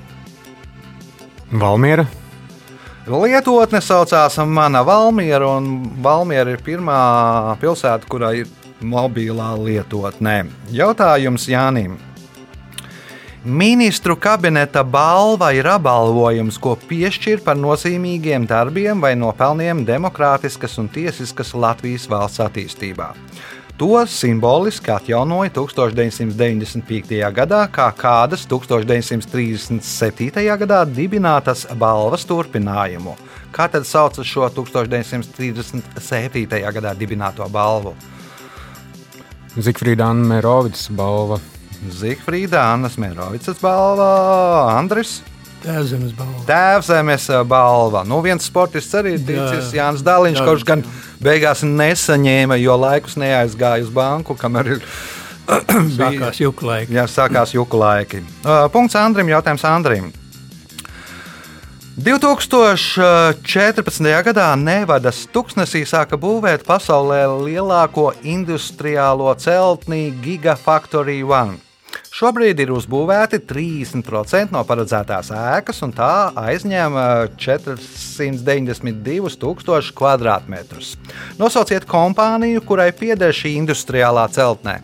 Valmiera. 1.49 2.05
Lietotne 3.09 3.81
saucās 3.81 4.37
Mana 4.45 4.85
Valmiera, 4.85 5.57
un 5.57 5.89
Valmiera 6.05 6.53
ir 6.53 6.61
pirmā 6.63 7.57
pilsēta, 7.59 8.07
kurā 8.07 8.35
ir 8.37 8.47
mobilā 8.79 9.55
lietotne. 9.57 10.43
Jautājums 10.71 11.49
Jānim. 11.49 11.97
Ministru 13.43 14.15
kabineta 14.15 14.83
balva 14.87 15.49
ir 15.51 15.67
apbalvojums, 15.67 16.55
ko 16.63 16.77
piešķir 16.79 17.41
par 17.43 17.57
nozīmīgiem 17.59 18.47
darbiem 18.47 19.01
vai 19.03 19.19
nopelniem 19.19 19.83
demokrātiskas 19.83 20.79
un 20.79 20.87
tiesiskas 20.87 21.51
Latvijas 21.51 22.07
valsts 22.07 22.39
attīstībā. 22.39 23.11
To 23.75 23.99
simboliski 24.07 24.91
atjaunoja 24.95 25.51
1995. 25.57 27.19
gadā, 27.35 27.67
kā 27.67 27.91
kādas 27.99 28.47
1937. 28.47 30.31
gadā 30.63 30.85
dibinātas 30.87 31.67
balvas 31.75 32.23
turpinājumu. 32.23 33.17
Kā 33.51 33.67
tad 33.67 33.83
sauc 33.83 34.23
šo 34.23 34.47
1937. 34.55 36.47
gadā 36.47 36.95
dibināto 36.95 37.43
balvu? 37.51 37.91
Zikfrīda 39.59 40.07
Anna 40.15 40.27
Mērovics 40.31 40.87
balva. 40.95 41.43
Zifrīda, 41.93 42.61
Annas 42.73 42.97
Mērovicas 43.01 43.59
balva, 43.61 44.09
Andris. 44.77 45.21
Tēvzemes 45.63 46.11
balva. 46.17 46.43
Tēvzemes 46.47 47.27
balva. 47.47 48.03
Nu, 48.07 48.19
viens 48.25 48.43
sportists 48.49 48.95
arī 48.99 49.15
ir 49.15 49.23
ticis 49.23 49.69
Jā. 49.71 49.85
Jānis 49.85 50.03
Dāliņš, 50.03 50.41
Jā, 50.41 50.47
kurš 50.49 50.65
gan 50.67 50.83
beigās 51.23 51.63
nesaņēma, 51.63 52.57
jo 52.59 52.75
laikus 52.81 53.15
neaizgāja 53.21 53.85
uz 53.85 53.93
banku, 53.93 54.35
kamēr 54.39 54.75
ir 54.77 54.87
Sākās 55.43 56.39
juku 56.43 56.67
laika. 56.67 56.93
Jā, 56.95 57.03
sākās 57.11 57.51
juku 57.55 57.79
laiki. 57.79 58.21
Uh, 58.43 58.65
punkts 58.71 58.95
Andrim, 58.99 59.27
jautājums 59.31 59.65
Andrim. 59.67 60.11
2014. 61.93 63.45
gadā 64.25 64.47
Nevadas 64.57 65.29
tuksnesī 65.29 65.85
sāka 65.85 66.17
būvēt 66.17 66.65
pasaulē 66.65 67.29
lielāko 67.45 68.17
industriālo 68.25 69.29
celtni 69.37 70.09
Gigafactory 70.23 71.21
One. 71.21 71.61
Šobrīd 72.09 72.57
ir 72.65 72.73
uzbūvēti 72.73 73.45
30% 73.45 74.49
no 74.55 74.63
paredzētās 74.65 75.29
ēkas, 75.37 75.85
un 75.85 75.93
tā 75.93 76.33
aizņem 76.33 76.97
ā, 76.97 77.29
492,000 77.37 79.93
km2. 79.93 80.97
Nosauciet 81.37 81.85
kompāniju, 81.85 82.65
kurai 82.65 82.89
pieder 82.97 83.29
šī 83.29 83.53
industriālā 83.61 84.25
celtnē. 84.33 84.81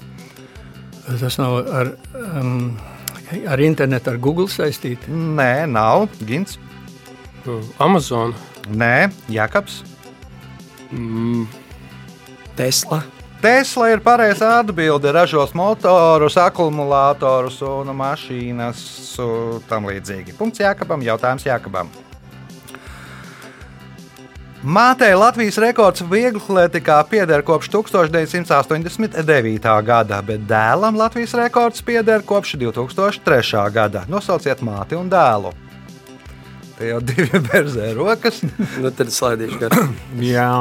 Tas 1.10 1.42
nav 1.42 1.58
ar, 1.74 1.90
um, 2.38 2.78
ar 3.50 3.58
internetu, 3.66 4.14
ar 4.14 4.22
Google 4.22 4.46
saistīti. 4.46 5.10
Nē, 5.10 5.66
nav 5.66 6.06
Gins. 6.22 6.69
Mm, 7.46 7.64
Amazon. 7.80 8.36
Nē, 8.70 9.12
Jakobs. 9.30 9.84
Tesla. 12.56 13.04
Tesla 13.40 13.88
ir 13.94 14.02
pareizā 14.04 14.60
atbilde. 14.60 15.12
Ražos 15.16 15.54
motorus, 15.56 16.36
akumulātorus 16.36 17.62
un 17.64 17.94
mašīnas 17.96 18.82
un 19.24 19.64
tam 19.70 19.88
līdzīgi. 19.88 20.36
Punkts 20.36 20.60
Jākabam, 20.60 21.04
jautājums 21.06 21.48
Jākabam. 21.48 21.88
Mātei 24.60 25.14
Latvijas 25.16 25.56
rekords 25.64 26.04
vieglatlētikā 26.04 26.98
pieder 27.08 27.46
kopš 27.48 27.70
1989. 27.72 29.70
gada, 29.88 30.20
bet 30.20 30.44
dēlam 30.50 31.00
Latvijas 31.00 31.32
rekords 31.40 31.80
pieder 31.80 32.20
kopš 32.28 32.58
2003. 32.60 33.72
gada. 33.72 34.04
Nosauciet 34.12 34.60
māti 34.60 35.00
un 35.00 35.08
dēlu. 35.08 35.56
Tie 36.80 36.94
jau 36.94 37.02
divi 37.04 37.42
berzē 37.50 37.90
rokas. 37.98 38.40
Nu, 38.80 38.92
tad 38.96 39.12
slaidīšu 39.12 39.60
garām. 39.60 39.92
Jā, 40.24 40.52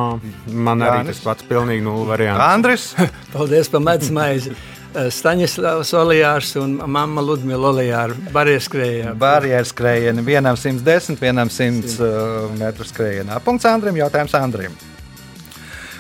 man 0.51 0.83
arī 0.83 1.05
Jānis? 1.05 1.21
tas 1.21 1.29
pats 1.29 1.47
pilnīgi 1.47 1.85
nulle 1.87 2.09
variants. 2.11 2.43
Andris, 2.43 2.89
Paldies 3.35 3.71
par 3.71 3.85
medusmaizi. 3.87 4.57
Staņislavs 4.89 5.93
Olijārs 5.95 6.55
un 6.59 6.79
mamma 6.91 7.23
Ludmila 7.23 7.69
Olijāra 7.71 8.17
barjeras 8.33 9.71
skrējieni, 9.71 10.25
vienam 10.27 10.57
110, 10.59 11.21
vienam 11.21 11.53
100 11.53 11.93
uh, 12.01 12.47
metru 12.59 12.89
skrējienā. 12.89 13.37
Punkts 13.45 13.69
Andrim, 13.69 14.01
jautājums 14.01 14.35
Andrim. 14.41 14.75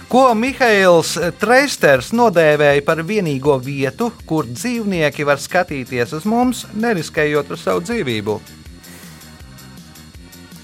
Ko 0.08 0.24
Mihails 0.34 1.12
Treisters 1.38 2.14
nodēvēja 2.16 2.80
par 2.86 3.04
vienīgo 3.04 3.58
vietu, 3.60 4.08
kur 4.26 4.48
dzīvnieki 4.48 5.28
var 5.28 5.38
skatīties 5.38 6.16
uz 6.16 6.24
mums, 6.26 6.64
neriskējot 6.72 7.52
ar 7.52 7.60
savu 7.60 7.84
dzīvību? 7.84 8.38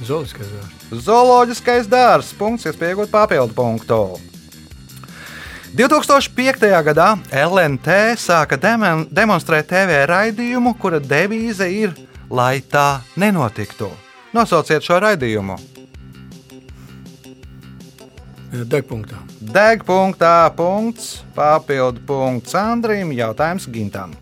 Zoliskais 0.04 0.50
vārds. 0.52 1.02
Zooloģiskais 1.04 1.88
dārzs, 1.90 2.34
punkts, 2.36 2.66
kas 2.68 2.78
pieaugot 2.78 3.10
papildu 3.12 3.54
punktu. 3.56 4.00
2005. 5.74 6.68
gadā 6.86 7.08
LNT 7.34 8.14
sāka 8.20 8.58
demon, 8.60 9.08
demonstrēt 9.10 9.66
TV 9.72 10.04
raidījumu, 10.06 10.76
kura 10.78 11.00
devīze 11.02 11.66
ir, 11.66 11.94
lai 12.30 12.60
tā 12.62 13.00
nenotiktu. 13.18 13.88
Nosauciet 14.34 14.86
šo 14.86 15.00
raidījumu. 15.02 15.56
Degpunktā. 18.54 19.18
Degpunktā, 19.42 20.36
punkts, 20.54 21.24
papildu 21.34 22.04
punkts 22.06 22.54
Andrim, 22.54 23.10
jautājums 23.16 23.66
Gintam. 23.66 24.14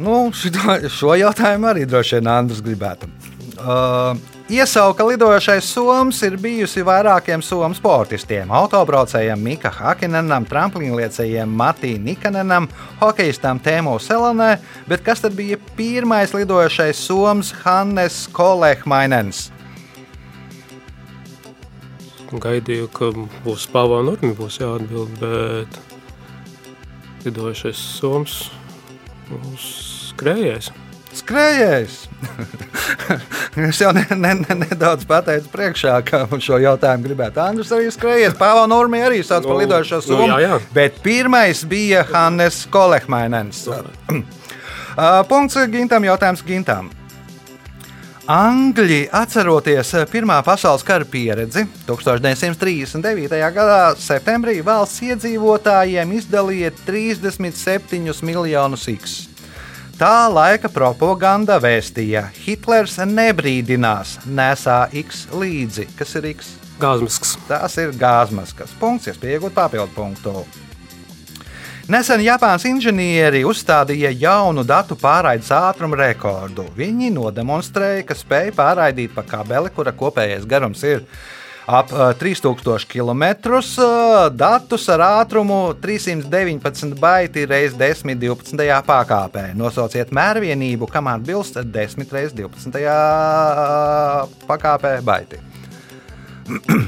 Nu, 0.00 0.30
šito, 0.34 0.78
šo 0.88 1.12
jautājumu 1.20 1.68
arī 1.70 1.84
droši 1.86 2.18
vien 2.18 2.32
Andris 2.32 2.64
gribētu. 2.64 3.12
Uh, 3.54 4.18
iesauka 4.50 5.04
lidojošais 5.06 5.66
soms 5.70 6.18
ir 6.26 6.34
bijusi 6.42 6.82
vairākiem 6.82 7.42
somu 7.42 7.74
sportistiem- 7.74 8.50
autobraucējiem 8.60 9.38
Mika 9.38 9.70
Hakinenam, 9.70 10.42
tramplīnliecējiem 10.50 11.54
Matī 11.54 11.94
Nikanenam, 12.02 12.66
hokeistam 13.00 13.60
Tēmo 13.60 13.94
Selanē, 14.02 14.58
bet 14.88 15.04
kas 15.04 15.20
tad 15.20 15.36
bija 15.36 15.56
pirmais 15.76 16.34
lidojošais 16.34 16.96
soms 16.96 17.52
Hannes 17.62 18.26
Kolehmainens? 18.32 19.50
Gaidīju, 22.32 22.88
ka 22.90 23.12
būs 23.44 23.68
pāvāna 23.70 24.16
urmi, 24.16 24.34
būs 24.34 24.58
jāatbild, 24.58 25.14
bet 25.20 25.78
lidojušais 27.24 27.76
soms 28.00 28.50
būs 29.30 29.68
skrējējis. 30.10 30.83
Skrējējs. 31.14 31.96
es 33.68 33.80
jau 33.80 33.92
ne, 33.94 34.02
ne, 34.18 34.32
ne, 34.40 34.56
nedaudz 34.64 35.06
pateicu 35.06 35.50
priekšā, 35.52 35.98
ka 36.08 36.24
šo 36.42 36.58
jautājumu 36.62 37.06
gribētu. 37.06 37.42
Andrēs 37.44 37.70
arī 37.76 37.92
skrējies. 37.94 38.34
Pāvāna 38.40 38.72
Normija 38.72 39.10
arī 39.10 39.20
sauc 39.22 39.46
par 39.46 39.54
Nu, 39.54 39.60
lidojošo 39.62 40.00
nu, 40.02 40.06
summu. 40.08 40.26
jā, 40.32 40.40
jā. 40.42 40.58
Bet 40.74 40.98
pirmais 41.04 41.62
bija 41.70 42.02
Hannes 42.12 42.64
Kolehmainens. 42.70 43.68
Uh, 44.94 45.24
Punkts 45.26 45.56
Gintam, 45.72 46.04
jautājums 46.06 46.44
Gintam. 46.46 46.86
Angļi, 48.30 49.08
atceroties 49.12 49.90
Pirmā 50.08 50.38
pasaules 50.46 50.86
kara 50.86 51.02
pieredzi, 51.02 51.66
1939. 51.88 53.34
gadā 53.58 53.80
septembrī 53.98 54.60
valsts 54.64 55.02
iedzīvotājiem 55.04 56.14
izdalīja 56.20 56.70
37 56.86 58.22
miljonus 58.22 58.86
X. 58.94 59.33
Tā 59.94 60.26
laika 60.26 60.66
propaganda 60.74 61.60
vēstīja, 61.62 62.24
Hitlers 62.42 62.96
nebrīdinās, 63.06 64.16
nesā 64.26 64.88
X 64.90 65.28
līdzi. 65.30 65.86
Kas 65.94 66.16
ir 66.18 66.26
X? 66.32 66.48
Gāzmasks. 66.82 67.36
Tas 67.46 67.76
ir 67.78 67.92
gāzmaskas 67.94 68.74
punkts, 68.80 69.06
kas 69.06 69.20
pieaugot 69.22 69.54
papildu 69.54 69.94
punktu. 69.94 70.42
Nesen 71.86 72.24
Japānas 72.26 72.66
inženieri 72.66 73.44
uzstādīja 73.46 74.10
jaunu 74.18 74.64
datu 74.66 74.96
pārraides 74.98 75.52
ātrumu 75.54 76.00
rekordu. 76.00 76.66
Viņi 76.74 77.12
nodemonstrēja, 77.14 78.02
ka 78.08 78.18
spēj 78.18 78.50
pārraidīt 78.58 79.14
pa 79.14 79.22
kabeli, 79.22 79.70
kura 79.70 79.94
kopējais 79.94 80.48
garums 80.50 80.82
ir 80.82 81.04
ap 81.66 81.92
uh, 81.92 82.12
3000 82.18 82.84
km, 82.88 83.24
datus 84.36 84.88
ar 84.92 85.04
ātrumu 85.22 85.74
319 85.80 86.94
baiti 87.00 87.46
reizes 87.48 87.78
10 87.80 88.18
12. 88.20 88.68
pakāpē. 88.84 89.46
Nosauciet 89.56 90.12
mērvienību, 90.14 90.88
kam 90.92 91.08
atbilst 91.12 91.56
10 91.56 92.12
reizes 92.12 92.36
12. 92.36 92.78
pakāpē 94.48 94.96
baiti. 95.04 95.40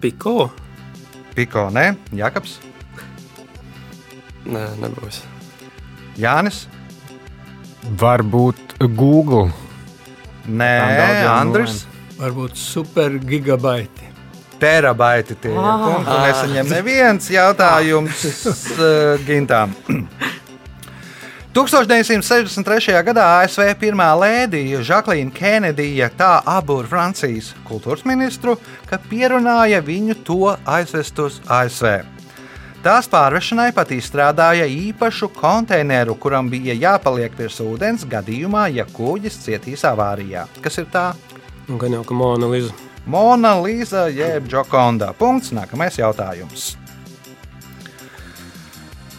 Piko. 0.00 0.50
Piko, 1.34 1.68
ne? 1.74 1.94
Jakobs, 2.14 2.58
Nē, 4.50 4.62
nebūs. 4.80 5.20
Jānis, 6.18 6.64
Varbūt 8.00 8.76
Google. 8.96 9.50
Nē, 10.48 10.72
Andris. 11.28 11.84
Varbūt 12.20 12.58
super 12.60 13.14
gigabaiti. 13.24 14.10
Terabaiti 14.60 15.38
tie 15.40 15.54
ir. 15.54 15.56
Punktu 15.56 16.16
nesaņem 16.20 16.68
neviens 16.68 17.30
jautājums 17.32 18.26
uh, 18.76 19.16
Gintām. 19.24 19.72
1963. 21.56 22.92
gadā 23.08 23.24
ASV 23.40 23.72
pirmā 23.80 24.10
lēdija 24.20 24.84
Žaklīna 24.86 25.32
Kenedija 25.34 26.10
tā 26.14 26.36
apbūra 26.46 26.86
Francijas 26.92 27.54
kultūras 27.66 28.04
ministru, 28.06 28.54
ka 28.86 29.00
pierunāja 29.10 29.80
viņu 29.82 30.20
to 30.28 30.52
aizvest 30.62 31.18
uz 31.24 31.40
ASV. 31.48 32.04
Tās 32.84 33.10
pārvešanai 33.12 33.72
pat 33.76 33.90
izstrādāja 33.96 34.68
īpašu 34.70 35.32
konteineru, 35.40 36.14
kuram 36.20 36.52
bija 36.52 36.76
jāpaliek 36.76 37.34
virs 37.36 37.58
ūdens 37.64 38.06
gadījumā, 38.08 38.68
ja 38.76 38.86
kuģis 38.88 39.42
cietīs 39.42 39.82
avārijā. 39.88 40.46
Kas 40.62 40.78
ir 40.80 40.86
tā? 40.92 41.10
Gan 41.68 41.98
jau, 41.98 42.04
ka 42.04 42.14
Mona 42.14 42.48
Liza. 42.50 42.72
Mona 43.06 43.56
Lisa 43.60 44.08
jeb 44.08 44.48
Džokonda. 44.48 45.12
Punkts. 45.18 45.52
Nākamais 45.56 45.98
jautājums. 45.98 46.74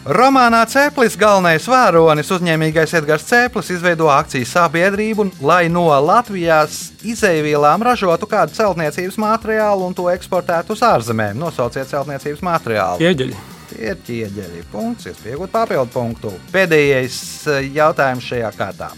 Romānā 0.02 0.64
Cēplis 0.66 1.14
galvenais 1.14 1.62
varonis, 1.70 2.30
uzņēmīgais 2.34 2.90
Edgars 2.98 3.22
Cēplis, 3.28 3.68
izveido 3.70 4.08
akciju 4.10 4.48
sabiedrību, 4.50 5.28
lai 5.46 5.68
no 5.70 5.84
Latvijas 6.02 6.88
izēvielām 7.06 7.84
ražotu 7.86 8.26
kādu 8.26 8.50
celtniecības 8.56 9.20
materiālu 9.22 9.86
un 9.86 9.94
to 9.94 10.08
eksportētu 10.10 10.74
uz 10.74 10.82
ārzemēm. 10.88 11.38
Nosauciet 11.38 11.94
celtniecības 11.94 12.42
materiālu. 12.42 12.98
Ieģeļi. 12.98 13.38
Tie 13.70 13.94
ir 13.94 14.02
ķieģeļi. 14.10 14.66
Punkts, 14.74 15.06
pieaugat 15.22 15.54
papildu 15.54 15.94
punktu. 15.94 16.34
Pēdējais 16.50 17.22
eh, 17.46 17.70
jautājums 17.78 18.26
šajā 18.26 18.50
kārtā. 18.58 18.90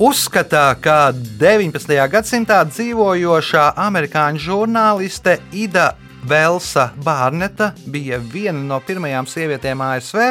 Uzskatā, 0.00 0.78
ka 0.80 1.12
19. 1.12 1.90
gadsimtā 2.08 2.62
dzīvojošā 2.70 3.66
amerikāņu 3.82 4.40
žurnāliste 4.40 5.34
Ida 5.52 5.90
Velsa 6.24 6.86
Bārneta 7.04 7.74
bija 7.84 8.16
viena 8.16 8.62
no 8.64 8.78
pirmajām 8.80 9.28
sievietēm 9.28 9.82
ASV, 9.84 10.22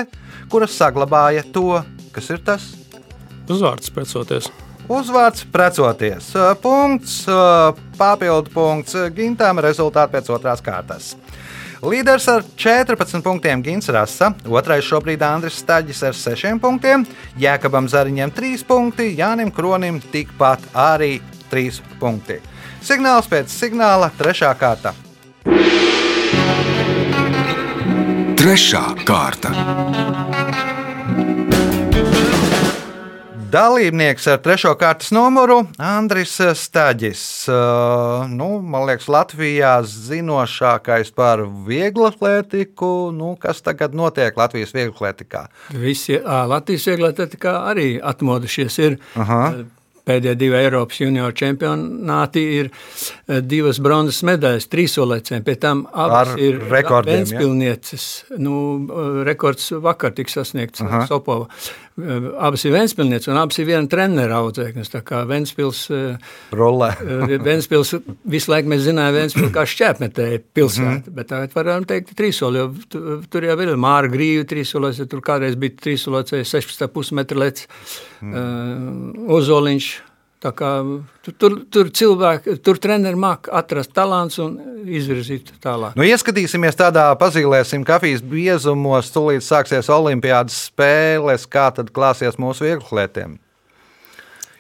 kuras 0.50 0.74
saglabāja 0.74 1.46
to, 1.54 1.84
kas 2.10 2.32
ir 2.34 2.42
tas 2.42 2.66
Uzvārds 3.46 3.94
precoties. 3.94 4.50
uzvārds 4.90 5.46
precoties. 5.54 6.34
Punkts, 6.66 7.20
papildu 7.98 8.50
punkts 8.50 8.98
Gintam, 9.14 9.62
rezultāti 9.62 10.18
pēc 10.18 10.34
otrās 10.34 10.66
kārtas. 10.66 11.14
Līderis 11.80 12.26
ar 12.28 12.44
14 12.60 13.22
punktiem 13.24 13.62
Gins 13.64 13.88
Rasa, 13.88 14.34
otrais 14.52 14.84
šobrīd 14.84 15.22
Andris 15.24 15.62
Staģis 15.62 16.02
ar 16.10 16.18
6 16.18 16.60
punktiem, 16.60 17.06
Jēkabam 17.40 17.88
Zariņam 17.88 18.34
3 18.36 18.66
punkti, 18.68 19.14
Jānim 19.16 19.52
Kronim 19.56 20.02
tikpat 20.12 20.66
arī 20.76 21.22
3 21.52 21.80
punkti. 22.02 22.42
Signāls 22.84 23.32
pēc 23.32 23.48
signāla, 23.54 24.12
trešā 24.20 24.52
kārta. 24.60 24.92
Trešā 28.40 28.84
kārta. 29.08 29.56
Dalībnieks 33.50 34.28
ar 34.30 34.38
trešo 34.46 34.76
kārtas 34.78 35.10
numuru 35.16 35.64
Andris 35.82 36.36
Staģis. 36.38 37.22
Nu, 38.30 38.50
man 38.62 38.86
liekas, 38.86 39.08
Latvijā 39.10 39.72
zinošākais 39.90 41.10
par 41.18 41.42
vieglu 41.66 42.06
atlētiku. 42.12 43.10
Nu, 43.16 43.32
kas 43.42 43.64
tagad 43.66 43.98
notiek 43.98 44.38
Latvijas 44.38 44.76
vieglu 44.76 44.94
atlētikā? 44.94 45.48
Visi 45.74 46.20
Latvijas 46.22 46.86
vieglatlētikā 46.92 47.58
arī 47.72 47.90
atmodušies. 48.14 48.80
Ir. 48.86 49.02
Aha. 49.18 49.44
Pēdējie 50.10 50.38
divi 50.40 50.58
Eiropas 50.58 50.98
junioru 51.04 51.36
čempionāti 51.38 52.42
ir 52.58 52.72
divas 53.46 53.78
bronzas 53.84 54.24
medaļas, 54.26 54.66
trīsolēcēm. 54.72 55.44
Pēc 55.46 55.60
tam 55.62 55.84
abas 55.92 56.34
Ar 56.34 56.42
ir 56.42 56.58
rekordiem, 56.72 57.20
ja? 57.20 57.26
Ventspilnieces. 57.26 58.08
Nu, 58.42 58.56
eh, 58.90 59.22
rekords 59.28 59.70
vakar 59.86 60.16
tika 60.18 60.34
sasniegts 60.40 60.82
Aha. 60.82 61.06
Sopova. 61.06 61.46
Abas 62.40 62.64
ir 62.66 62.72
Ventspilnieces 62.74 63.28
un 63.32 63.38
abas 63.42 63.60
ir 63.60 63.66
viena 63.70 63.88
trenera 63.92 64.40
audzēknes. 64.44 64.90
Tā 64.94 65.02
kā 65.06 65.22
Ventspils, 65.30 65.86
eh, 65.92 66.18
Rolē. 66.56 66.92
Ventspils 67.46 67.94
visu 68.26 68.52
laiku 68.54 68.72
mēs 68.74 68.86
zinājām 68.88 69.18
Ventspilu 69.20 69.52
kā 69.56 69.66
šķēpmetēju 69.70 70.42
pilsētu, 70.56 71.08
Mhm. 71.10 71.16
bet 71.16 71.28
tagad 71.28 71.54
varam 71.54 71.86
teikt 71.86 72.16
trīsoli, 72.16 72.56
jo 72.62 72.74
tu- 72.90 73.24
tur 73.30 73.42
jau 73.42 73.60
ir 73.62 73.76
Māra 73.78 74.10
Grīva 74.12 74.46
trīsolos, 74.46 75.00
ja 75.00 75.06
tur 75.06 75.22
kādreiz 75.22 75.56
bija 75.56 75.76
trīsolocēji 75.76 76.46
16,5 76.46 77.12
metru 77.12 77.40
lec 77.40 77.66
mm. 78.22 78.34
uh, 78.34 79.34
Ozoliņš. 79.40 79.90
Tā 80.40 80.54
kā 80.56 80.70
tur, 81.36 81.56
tur, 81.68 81.90
cilvēki, 81.92 82.54
tur 82.64 82.78
treneri 82.80 83.20
māk 83.20 83.50
atrast 83.52 83.92
talants 83.92 84.40
un 84.40 84.54
izvirzīt 84.88 85.52
tālāk. 85.60 85.98
Nu, 86.00 86.06
ieskatīsimies 86.08 86.80
tādā 86.80 87.10
pazīmēsim 87.20 87.84
kafijas 87.88 88.24
biezumos, 88.24 89.12
tūlīt 89.12 89.44
sāksies 89.44 89.92
Olimpiādas 89.92 90.62
spēles, 90.70 91.44
kā 91.52 91.68
tad 91.76 91.92
klāsies 91.92 92.40
mūsu 92.40 92.70
vieglatlētiem. 92.70 93.36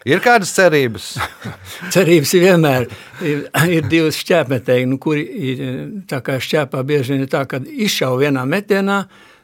Ir 0.08 0.20
kādas 0.24 0.52
cerības? 0.56 1.14
Cerības 1.96 2.32
ir 2.36 2.46
vienmēr. 2.50 2.86
Ir, 3.24 3.42
ir 3.72 3.88
divas 3.92 4.20
šķēpmetēji, 4.20 4.88
nu, 4.88 5.00
kuri 5.00 5.26
ir 5.52 5.64
tā 6.12 6.20
kā 6.24 6.38
šķēpā 6.44 6.84
bieži 6.88 7.16
vien 7.16 7.24
ir 7.24 7.32
tā, 7.32 7.46
ka 7.48 7.60
izšauj 7.60 8.24
vienā 8.24 8.46
metienā, 8.48 9.02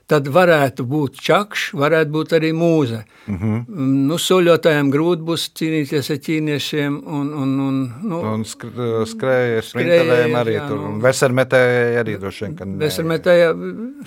tad 0.08 0.28
varētu 0.30 0.86
būt 0.86 1.20
čakš, 1.26 1.74
varētu 1.74 2.12
būt 2.14 2.34
arī 2.38 2.52
mūze. 2.54 3.04
Uh 3.28 3.36
-huh. 3.42 3.64
nu, 4.10 4.18
soļotājiem 4.22 4.92
grūti 4.94 5.26
būs 5.26 5.46
cīnīties 5.58 6.12
ar 6.14 6.18
ķīniešiem 6.28 7.00
un, 7.06 7.34
un, 7.34 7.60
un 7.60 7.94
nu, 8.04 8.20
Un 8.34 8.44
sk- 8.44 9.06
skrēja 9.06 9.62
sprinteriem 9.62 10.36
arī 10.36 10.54
jā, 10.60 10.68
tur. 10.68 10.78
nu. 10.78 10.88
Un 10.94 11.02
Vesermetēji 11.02 11.98
arī 12.04 12.20
droši 12.20 12.46
vien. 12.46 12.56
ka 12.56 12.66
nē. 12.66 12.78
Vesermetēja, 12.78 13.54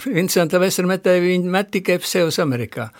Vincenta 0.04 0.58
Vesermetēja, 0.58 1.20
viņa 1.20 1.50
met 1.50 1.70
tikai 1.70 1.98
sev 2.02 2.26
uz 2.26 2.38
Amerikā. 2.38 2.90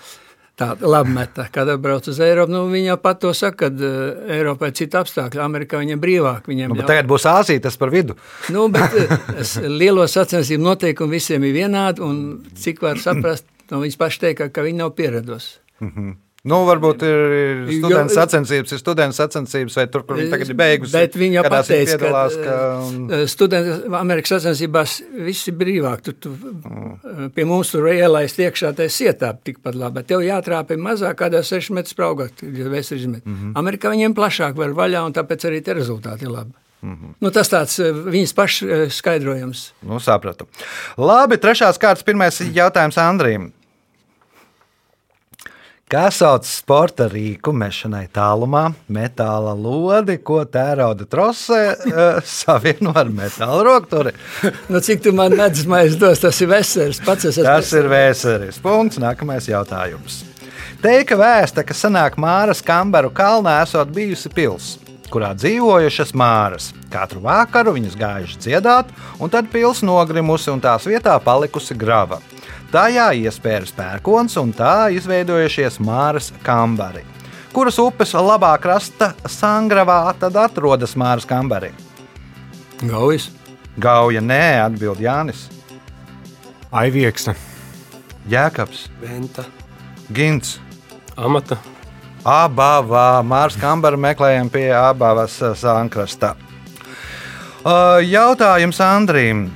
Tā 0.59 0.73
labi 0.83 1.13
meta, 1.15 1.45
kad 1.55 1.69
brauc 1.79 2.09
uz 2.11 2.19
Eiropu. 2.19 2.51
Nu, 2.51 2.65
viņa 2.73 2.89
jau 2.91 2.97
pat 3.03 3.21
to 3.23 3.31
saka, 3.37 3.69
ka 3.69 3.71
uh, 3.71 4.33
Eiropā 4.35 4.73
ir 4.73 4.75
cita 4.75 5.05
apstākļa, 5.05 5.45
Amerikā 5.45 5.79
viņiem 5.79 6.01
brīvāk. 6.03 6.49
Viņiem 6.51 6.73
Nu, 6.75 6.81
ļauj- 6.81 6.89
tagad 6.91 7.07
būs 7.07 7.27
Āzija, 7.31 7.63
tas 7.63 7.77
par 7.79 7.93
vidu. 7.95 8.17
Nu, 8.51 8.67
bet 8.75 8.97
eh, 8.99 9.13
es- 9.45 9.55
lielo 9.63 10.03
sacensību 10.11 10.67
noteikumi 10.67 11.15
visiem 11.15 11.45
ir 11.47 11.55
vienādi, 11.61 12.03
un 12.03 12.43
cik 12.59 12.83
var 12.83 12.99
saprast, 12.99 13.47
no 13.71 13.79
viņas 13.85 14.01
paši 14.03 14.25
teikt, 14.27 14.39
ka, 14.43 14.49
ka 14.59 14.67
viņi 14.67 14.83
nav 14.83 14.97
pieraduši. 14.99 15.55
Nu, 16.47 16.61
varbūt 16.69 17.03
ir 17.03 17.23
Jo- 17.67 17.79
students 17.81 18.15
sacensības, 18.15 18.73
ir 18.73 18.79
students 18.79 19.19
sacensības, 19.19 19.75
vai 19.75 19.87
tur, 19.91 20.05
kur 20.07 20.17
viņi 20.17 20.31
tagad 20.31 20.53
ir 20.53 20.55
beigusi. 20.55 20.93
Bet 20.95 21.17
viņi 21.19 21.43
pateica, 21.43 21.97
piedalās, 21.99 22.37
ka, 22.39 22.45
ka, 22.45 22.59
un- 22.87 23.09
ka 23.09 23.27
studenti 23.27 23.91
Amerikas 23.99 24.37
sacensībās 24.37 25.03
viss 25.27 25.49
ir 25.51 25.57
brīvāk. 25.59 26.05
Tu, 26.07 26.13
tu, 26.13 26.31
mm. 26.31 27.33
Pie 27.35 27.45
mums 27.45 27.73
tur 27.75 27.91
ielaist 27.91 28.39
iekšā 28.39 28.71
tā 28.79 28.87
sietā 28.87 29.33
tikpat 29.35 29.75
labi, 29.75 29.99
bet 29.99 30.07
tev 30.07 30.23
jātrāpē 30.23 30.79
mazāk 30.79 31.19
kādā 31.25 31.43
6 31.43 31.75
metrus 31.75 31.97
spraugot, 31.97 32.33
ja 32.43 32.71
vēs 32.71 32.95
izmet. 32.95 33.27
Mm 33.27 33.35
-hmm. 33.35 33.53
Amerikā 33.59 33.91
viņiem 33.91 34.15
plašāk 34.15 34.55
var 34.55 34.71
vaļā, 34.71 35.05
un 35.07 35.13
tāpēc 35.13 35.51
arī 35.51 35.61
tie 35.65 35.75
rezultāti 35.75 36.23
ir 36.23 36.31
labi. 36.31 36.53
Mm 36.83 36.95
-hmm. 36.95 37.15
nu, 37.21 37.31
tas 37.31 37.49
tāds 37.51 37.81
eh, 37.83 37.93
viņas 37.93 38.35
pašs 38.35 38.63
eh, 38.63 38.91
skaidrojums. 38.91 39.73
Nu, 39.83 39.99
sapratu. 40.01 40.47
Labi, 40.97 41.37
trešās 41.37 41.79
kārtas, 41.79 42.05
pirmais 42.05 42.41
jautājums 42.41 42.99
Andrijam. 42.99 43.53
Kā 45.89 46.11
sauc 46.13 46.45
sporta 46.45 47.07
rīku 47.09 47.49
mešanai 47.57 48.11
tālumā, 48.13 48.67
metāla 48.93 49.55
lodi, 49.57 50.19
ko 50.21 50.43
tērauda 50.45 51.07
trosē 51.09 51.61
uh, 51.73 52.19
savieno 52.29 52.93
ar 52.93 53.09
metāla 53.09 53.63
rokturi? 53.65 54.13
Nu, 54.69 54.83
cik 54.85 55.01
tu 55.07 55.15
man 55.17 55.33
medus 55.33 55.65
maizi 55.65 55.97
dos, 55.97 56.21
tas 56.21 56.43
ir 56.45 56.51
vesels. 56.51 57.01
Pats 57.07 57.31
es 57.31 57.39
esmu 57.39 57.49
Tas 57.49 57.73
ir 57.73 57.89
vēseris. 57.89 58.61
Punkts. 58.61 59.01
Nākamais 59.01 59.49
jautājums. 59.49 60.21
Teika 60.85 61.17
vēsta, 61.17 61.65
ka 61.65 61.73
senāk 61.73 62.21
Māras 62.21 62.61
Kamberu 62.61 63.09
kalnā 63.09 63.63
esot 63.65 63.89
bijusi 63.89 64.29
pilsēta 64.29 64.85
kurā 65.09 65.33
dzīvojušas 65.41 66.13
māras. 66.13 66.73
Katru 66.93 67.23
vakaru 67.25 67.73
viņas 67.79 67.97
gājuši 67.97 68.43
dziedāt, 68.45 68.93
un 69.17 69.33
tad 69.33 69.49
pilsēta 69.49 69.89
nogrimusi 69.89 70.53
un 70.53 70.61
tās 70.61 70.85
vietā 70.85 71.17
palikusi 71.25 71.77
grava. 71.81 72.21
Tajā 72.69 73.07
iespējas 73.17 73.71
pērkons 73.73 74.35
un 74.41 74.51
tā 74.53 74.91
izveidojušies 74.93 75.79
māras 75.81 76.29
kambari. 76.45 77.01
Kuras 77.55 77.79
upes 77.81 78.13
labā 78.13 78.51
krasta 78.61 79.15
sangravā 79.25 80.03
tad 80.21 80.37
atrodas 80.37 80.93
māras 80.99 81.25
kambari? 81.29 81.73
Gaujas. 82.83 83.31
Gauja 83.79 84.21
nē, 84.21 84.59
atbild 84.67 84.99
Jānis. 85.01 85.47
Aivieksta. 86.75 87.37
Jēkabs, 88.29 88.89
Venta. 89.01 89.45
Gins. 90.13 90.59
Amata. 91.17 91.57
Abavā 92.27 93.23
Mārs 93.25 93.57
Kambara 93.57 93.97
meklējam 93.97 94.51
pie 94.53 94.67
abavas 94.75 95.39
sānkrasta. 95.57 96.35
Uh, 97.63 98.03
Jautājums 98.05 98.83
Andrīm. 98.85 99.47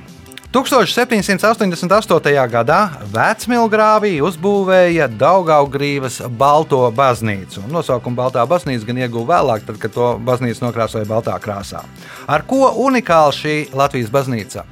1788. 0.53 2.33
gadā 2.53 2.81
Vecmilgrāvī 3.09 4.19
uzbūvēja 4.21 5.07
Daugaugrības 5.09 6.21
Balto 6.37 6.83
baznīcu. 6.93 7.62
Un 7.65 7.73
Nosaukumu 7.73 8.19
Baltā 8.19 8.45
baznīca 8.49 8.91
gan 8.91 9.01
ieguva 9.01 9.38
vēlāk, 9.38 9.65
tad, 9.65 9.81
kad 9.81 9.95
to 9.97 10.11
baznīcu 10.21 10.67
nokrāsoja 10.67 11.09
baltā 11.09 11.38
krāsā. 11.41 11.81
Ar 12.29 12.45
ko 12.45 12.69
unikāla 12.85 13.33
šī 13.33 13.57
Latvijas 13.73 14.12
baznīca? 14.12 14.67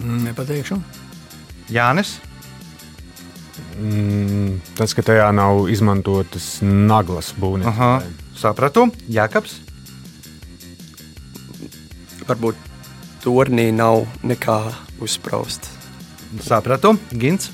Mm, 0.00 0.24
Nepateikšu. 0.30 0.80
Jānis, 1.70 2.16
Mm, 3.80 4.58
tas, 4.76 4.92
ka 4.92 5.00
tajā 5.00 5.30
nav 5.32 5.64
izmantotas 5.72 6.58
naglas 6.60 7.30
būvniecības. 7.40 7.70
Aha, 7.72 8.02
sapratu, 8.36 8.90
Jākaps. 9.08 9.54
Varbūt 12.28 12.60
turnī 13.24 13.70
nav 13.72 14.04
nekā 14.20 14.58
uzspraust. 15.00 15.70
Sapratu, 16.44 16.94
Gins. 17.10 17.50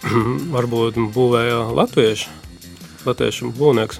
Varbūt 0.54 1.00
būvēja 1.14 1.64
latviešu. 1.76 2.40
Latviešu 3.00 3.48
būvnieks. 3.56 3.96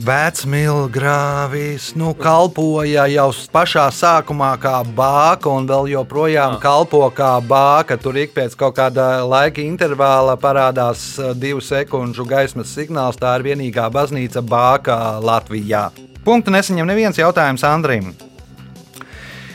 Vecmilgrāvis 0.00 1.90
nu, 2.00 2.14
kalpoja 2.16 3.04
jau 3.12 3.26
pašā 3.52 3.84
sākumā 3.92 4.54
kā 4.60 4.78
bāka, 4.96 5.52
un 5.52 5.68
vēl 5.68 5.90
joprojām 5.92 6.56
kalpo 6.62 7.02
kā 7.12 7.34
bāka. 7.44 7.98
Tur 8.00 8.16
ik 8.22 8.32
pēc 8.36 8.56
kaut 8.56 8.78
kāda 8.78 9.20
laika 9.28 9.60
intervāla 9.60 10.38
parādās 10.40 11.04
eh, 11.20 11.34
divu 11.36 11.60
sekundžu 11.60 12.24
gaismas 12.28 12.72
signāls. 12.72 13.20
Tā 13.20 13.36
ir 13.36 13.50
vienīgā 13.50 13.90
baznīca 13.92 14.40
bāka 14.40 14.96
Latvijā. 15.20 15.90
Punktu 16.24 16.54
nesaņem 16.56 16.88
neviens 16.88 17.20
jautājums 17.20 17.64
Andrim. 17.68 18.14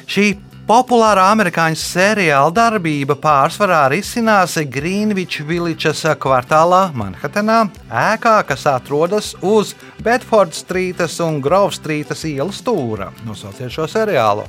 Šī 0.05 0.35
populārā 0.71 1.25
amerikāņu 1.33 1.75
seriāla 1.75 2.51
darbība 2.55 3.17
pārsvarā 3.19 3.81
risinās 3.91 4.53
Greenwich 4.71 5.41
Villages 5.43 6.05
kvartālā, 6.21 6.85
Manhetenā, 6.95 7.65
ēkā, 7.91 8.37
kas 8.47 8.63
atrodas 8.71 9.33
uz 9.43 9.73
Bedfords 10.05 10.61
Streetas 10.63 11.17
un 11.25 11.41
Grove 11.43 11.75
Streetas 11.75 12.23
ielas 12.29 12.61
stūra. 12.63 13.09
Nosauciet 13.27 13.73
šo 13.73 13.89
seriālu. 13.91 14.47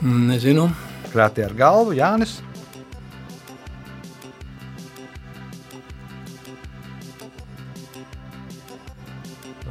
Mm, 0.00 0.26
Nezinu. 0.32 0.66
Krāti 1.12 1.46
ar 1.46 1.54
galvu, 1.54 1.94
Jānis. 1.94 2.40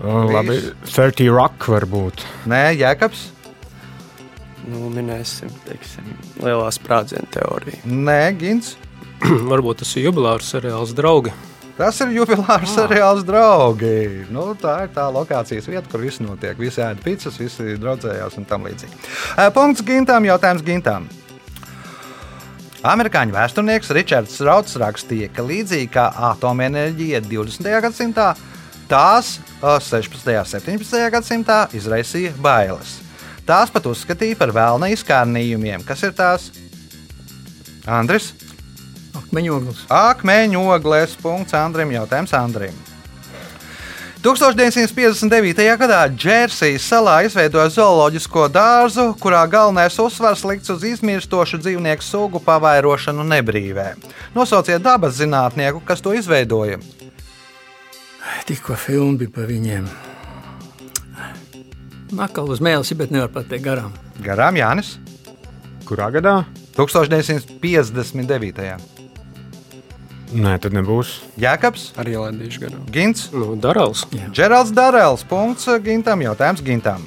Labi, 0.06 0.62
30 0.88 1.32
rock 1.36 1.72
varbūt. 1.76 2.24
Nē, 2.48 2.70
Jēkabs. 2.80 3.35
Nu, 4.66 4.88
minēsim, 4.90 5.52
teiksim, 5.68 6.08
lielā 6.42 6.70
sprādziena 6.74 7.28
teorija. 7.34 7.82
Nē, 7.86 8.22
Gins. 8.40 8.76
Varbūt 9.52 9.84
tas 9.84 9.92
ir 9.96 10.08
jubilārs 10.08 10.50
seriāls 10.54 10.96
draugi. 10.98 11.34
Tas 11.76 11.98
ir 12.02 12.14
jubilārs 12.16 12.72
seriāls 12.72 13.26
draugi. 13.28 14.24
Nu, 14.34 14.48
tā 14.60 14.78
ir 14.86 14.94
tā 14.96 15.06
lokācijas 15.12 15.68
vieta, 15.68 15.86
kur 15.92 16.02
viss 16.06 16.24
notiek. 16.24 16.58
Visi 16.60 16.82
ēda 16.82 17.04
pizzas, 17.04 17.38
visi 17.40 17.76
draudzējās 17.82 18.40
un 18.40 18.48
tam 18.50 18.66
līdzīgi. 18.66 18.98
Punkts 19.56 19.84
Gintām, 19.86 20.28
jautājums 20.30 20.66
Gintām. 20.66 21.08
Amerikāņu 22.86 23.34
vēsturnieks 23.34 23.92
Ričards 23.98 24.42
Rauds 24.46 24.78
rakstīja, 24.82 25.32
ka 25.34 25.46
līdzīgi 25.46 25.90
kā 25.94 26.10
atomenerģija 26.32 27.24
20. 27.26 27.72
gadsimtā, 27.86 28.34
Tās 28.86 29.40
ā, 29.66 29.80
16. 29.82 30.30
un 30.38 30.46
17. 30.46 31.00
gadsimtā 31.10 31.64
izraisīja 31.74 32.36
bailes. 32.38 33.00
Tās 33.46 33.70
pat 33.70 33.86
uzskatīja 33.86 34.38
par 34.40 34.50
vēlna 34.56 34.90
izkārnījumiem. 34.96 35.86
Kas 35.86 36.02
ir 36.08 36.16
tās? 36.18 36.50
Andris? 37.86 38.32
Akmeņoglis. 39.16 39.86
Akmeņogles. 39.94 41.14
Punkts 41.22 41.54
Andrim. 41.58 41.94
Jautājums 41.94 42.34
Andrim. 42.34 42.74
1959. 44.26 45.60
gadā 45.78 46.00
Džersijas 46.10 46.88
salā 46.90 47.20
izveidoja 47.28 47.70
zooloģisko 47.70 48.48
dārzu, 48.50 49.12
kurā 49.22 49.44
galvenais 49.46 50.00
uzsvars 50.02 50.42
likts 50.50 50.74
uz 50.74 50.82
izmirstošu 50.90 51.60
dzīvnieku 51.62 52.02
sugu 52.02 52.42
pavairošanu 52.42 53.22
nebrīvē. 53.36 53.92
Nosauciet 54.34 54.82
dabas 54.82 55.20
zinātnieku, 55.20 55.84
kas 55.86 56.02
to 56.02 56.16
izveidoja. 56.18 56.82
Tikko 58.50 58.74
filma 58.82 59.22
bija 59.22 59.36
par 59.38 59.46
viņiem. 59.54 59.86
Nakal 62.14 62.50
uz 62.54 62.60
mēles, 62.62 62.92
bet 62.98 63.10
nevar 63.12 63.30
pateikt 63.34 63.64
garām. 63.66 63.92
Garām 64.22 64.56
Jānis. 64.60 64.98
Kurā 65.86 66.12
gadā? 66.14 66.46
1959. 66.76 68.78
Nē, 70.36 70.58
tad 70.60 70.74
nebūs. 70.76 71.20
Jēkabs, 71.40 71.92
Arī 72.02 72.16
laidīšu 72.20 72.60
garām. 72.66 72.82
Gins, 72.92 73.30
Nu, 73.32 73.56
Darāls. 73.56 74.04
Džeralds 74.32 74.72
Darēls. 74.76 75.24
Punkts 75.30 75.66
Gintam. 75.86 76.20
Jautājums 76.26 76.62
Gintam. 76.66 77.06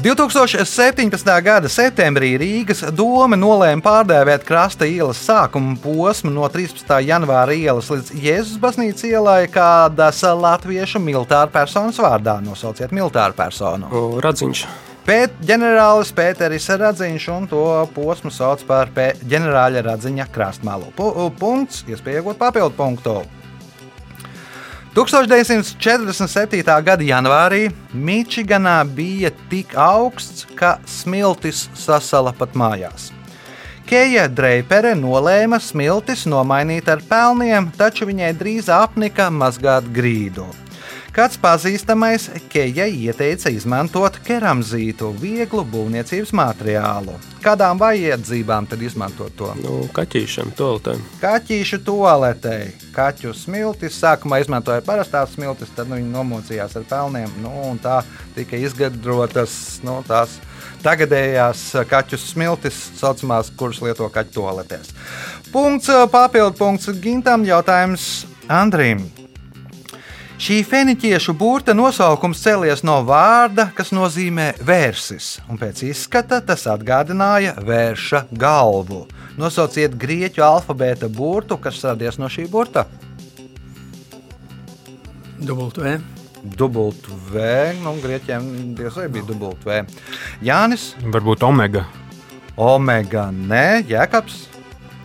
2017. 0.00 1.42
gada 1.44 1.68
septembrī 1.68 2.30
Rīgas 2.40 2.80
doma 2.96 3.36
nolēma 3.36 3.82
pārdēvēt 3.84 4.46
krasta 4.48 4.86
ielas 4.88 5.18
sākuma 5.26 5.74
posmu 5.82 6.30
no 6.32 6.46
13. 6.48 6.94
janvāra 7.04 7.52
ielas 7.52 7.90
līdz 7.92 8.14
Jēzus 8.16 8.56
baznīcas 8.62 9.04
ielai 9.10 9.42
kādas 9.52 10.22
latviešu 10.24 11.02
militāra 11.04 11.50
personas 11.52 12.00
vārdā. 12.00 12.38
Nosauciet 12.40 12.94
militāru 12.96 13.36
personu. 13.36 13.90
Nu, 13.92 14.04
Radziņš. 14.24 14.62
Pēt 15.04 15.36
ģenerālis 15.44 16.14
Pēteris 16.16 16.70
Radziņš 16.80 17.28
un 17.34 17.50
to 17.50 17.64
posmu 17.92 18.32
sauc 18.32 18.64
par 18.68 18.88
P- 18.96 19.12
ģenerāļa 19.28 19.84
Radziņa 19.90 20.28
krastmalu. 20.32 20.94
Pu- 20.96 21.28
Punkts, 21.40 21.84
iespēja 21.88 22.22
iegūt 22.22 22.40
papildu 22.40 22.72
punktu. 22.78 23.18
1947. 24.90 26.64
gada 26.82 27.04
janvārī 27.06 27.68
Mičiganā 27.94 28.80
bija 28.90 29.30
tik 29.50 29.76
augsts, 29.78 30.48
ka 30.58 30.80
smiltis 30.82 31.68
sasala 31.78 32.32
pat 32.34 32.56
mājās. 32.58 33.12
Keja 33.86 34.26
Dreipere 34.26 34.96
nolēma 34.98 35.60
smiltis 35.62 36.26
nomainīt 36.26 36.90
ar 36.90 37.04
pelniem, 37.06 37.70
taču 37.78 38.10
viņai 38.10 38.32
drīz 38.38 38.66
apnika 38.70 39.30
mazgāt 39.30 39.86
grīdu. 39.94 40.48
Kāds 41.10 41.34
pazīstamais 41.42 42.28
Keja 42.52 42.84
ieteica 42.86 43.50
izmantot 43.50 44.20
keramzītu, 44.22 45.08
vieglu 45.18 45.64
būvniecības 45.66 46.30
materiālu. 46.38 47.16
Kādām 47.42 47.80
vajadzībām 47.80 48.68
tad 48.70 48.84
izmantot 48.86 49.34
to? 49.34 49.48
Nu, 49.58 49.80
kaķīšiem, 49.96 50.52
toaletēm. 50.54 51.02
Kaķīšu 51.22 51.80
toaletei, 51.86 52.70
kaķu 52.94 53.34
smiltis. 53.34 53.98
Sākumā 53.98 54.38
izmantoja 54.44 54.84
parastās 54.86 55.34
smiltis, 55.34 55.72
tad 55.74 55.90
nu, 55.90 55.98
viņi 55.98 56.12
nomocījās 56.14 56.78
ar 56.78 56.86
pelniem. 56.90 57.32
Nu, 57.42 57.52
un 57.72 57.80
tā 57.82 58.02
tika 58.36 58.60
izgudrotas 58.60 59.80
nu, 59.86 59.98
tās 60.06 60.38
tagadējās 60.84 61.64
kaķu 61.90 62.20
smiltis, 62.22 62.84
saucamās, 63.00 63.50
kuras 63.58 63.82
lieto 63.82 64.06
kaķu 64.14 64.36
toaletēs. 64.38 64.94
Punkts, 65.50 65.90
papildu 66.12 66.54
punkts 66.60 66.92
Gintam, 67.02 67.48
jautājums 67.48 68.28
Andrim. 68.46 69.08
Šī 70.40 70.62
feniķiešu 70.64 71.34
burta 71.36 71.74
nosaukums 71.76 72.40
cēlies 72.40 72.80
no 72.88 72.94
vārda, 73.04 73.66
kas 73.76 73.90
nozīmē 73.92 74.46
vērsis, 74.64 75.34
un 75.52 75.58
pēc 75.60 75.82
izskata 75.90 76.38
tas 76.40 76.62
atgādināja 76.72 77.58
vērša 77.60 78.22
galvu. 78.40 79.02
Nosauciet 79.36 79.98
grieķu 80.00 80.40
alfabēta 80.46 81.10
burtu, 81.12 81.58
kas 81.60 81.82
radies 81.84 82.16
no 82.16 82.30
šī 82.32 82.46
burta. 82.48 82.86
Dubult 85.36 85.76
V. 85.76 85.98
Dubult 86.56 87.12
V, 87.28 87.44
nu, 87.82 87.92
grieķiem 88.00 88.48
diez 88.80 88.96
vai 88.96 89.10
bija 89.12 89.28
dubult 89.28 89.68
V. 89.68 89.82
Jānis, 90.40 90.94
Varbūt 91.04 91.44
omega. 91.44 91.84
Omega, 92.56 93.28
nē, 93.28 93.84
Jēkabs. 93.92 94.46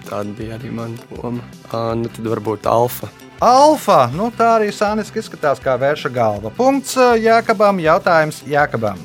Tāda 0.07 0.31
bija 0.39 0.55
arī 0.55 0.71
mana 0.79 0.95
doma. 1.11 1.43
Ā, 1.75 1.91
Nu, 1.99 2.07
tad 2.07 2.31
varbūt 2.37 2.71
alfa. 2.71 3.11
Alfa, 3.43 4.05
nu 4.15 4.29
tā 4.31 4.53
arī 4.59 4.69
sāniski 4.71 5.19
izskatās 5.19 5.59
kā 5.59 5.75
vērša 5.79 6.11
galva. 6.13 6.53
Punkts 6.55 6.95
Jēkabam, 6.95 7.81
jautājums 7.83 8.39
Jēkabam. 8.47 9.01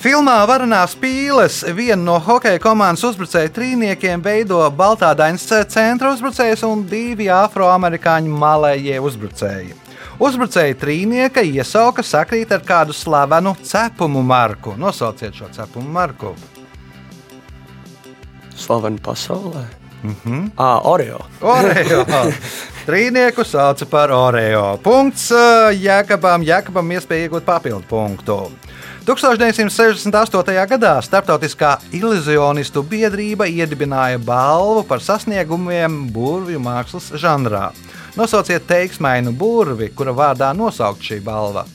Filmā 0.00 0.36
Varanās 0.48 0.94
pīles 0.96 1.62
viena 1.76 1.98
no 1.98 2.16
hokeja 2.22 2.60
komandas 2.62 3.04
uzbrucēju 3.08 3.52
trīniekiem 3.56 4.22
veido 4.22 4.60
Baltādains 4.76 5.44
centra 5.72 6.12
uzbrucējs 6.14 6.64
un 6.68 6.84
divi 6.88 7.28
afroamerikāņu 7.32 8.36
malējie 8.44 9.00
uzbrucēji. 9.02 9.74
Uzbrucēja 10.22 10.76
trīnieka 10.80 11.44
iesauka 11.44 12.04
sakrīt 12.06 12.52
ar 12.54 12.62
kādu 12.64 12.96
slavenu 12.96 13.56
cepumu 13.60 14.22
marku. 14.24 14.76
Nosauciet 14.80 15.36
šo 15.36 15.50
cepumu 15.52 15.90
marku. 15.92 16.36
Slavena 18.56 19.02
pasaulē. 19.04 19.66
Mhm. 20.06 20.52
Ah, 20.56 20.78
Oreo. 20.84 21.18
Oreo. 21.42 22.04
Trīnieku 22.86 23.44
sauca 23.44 23.86
par 23.90 24.12
Oreo. 24.14 24.76
Punkts 24.82 25.32
ā, 25.34 25.72
Jēkabam. 25.74 26.44
Jēkabam 26.46 26.92
iespēja 26.94 27.26
iegūt 27.26 27.46
papildu 27.46 27.82
punktu. 27.90 28.36
1968. 29.06 30.66
gadā 30.66 30.96
Startautiskā 31.02 31.76
iluzionistu 31.94 32.82
biedrība 32.82 33.46
iedibināja 33.46 34.18
balvu 34.18 34.82
par 34.86 35.02
sasniegumiem 35.02 36.08
burvju 36.14 36.62
mākslas 36.62 37.12
žanrā. 37.14 37.68
Nosauciet 38.18 38.66
teiksmainu 38.66 39.34
burvi, 39.36 39.90
kura 39.94 40.14
vārdā 40.16 40.50
nosaukt 40.56 41.02
šī 41.06 41.20
balva. 41.22 41.66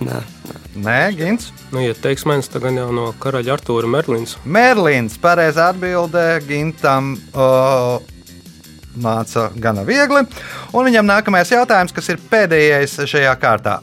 Nē, 0.00 0.20
Nē, 0.50 0.59
Gins. 0.74 1.50
Nu, 1.72 1.80
ja 1.82 1.94
teiksmēns, 1.98 2.48
tad 2.50 2.62
gan 2.62 2.78
jau 2.78 2.90
no 2.94 3.10
karaļa 3.18 3.56
Artūra 3.56 3.90
Merlins. 3.90 4.36
Merlins, 4.44 5.18
pareizā 5.18 5.70
atbildē 5.72 6.40
Gintam. 6.46 7.16
O, 7.34 8.00
Māca 9.00 9.48
gana 9.54 9.84
viegli. 9.86 10.24
Un 10.74 10.86
viņam 10.86 11.06
nākamais 11.06 11.50
jautājums, 11.50 11.94
kas 11.94 12.10
ir 12.10 12.22
pēdējais 12.30 12.98
šajā 13.10 13.34
kārtā. 13.38 13.78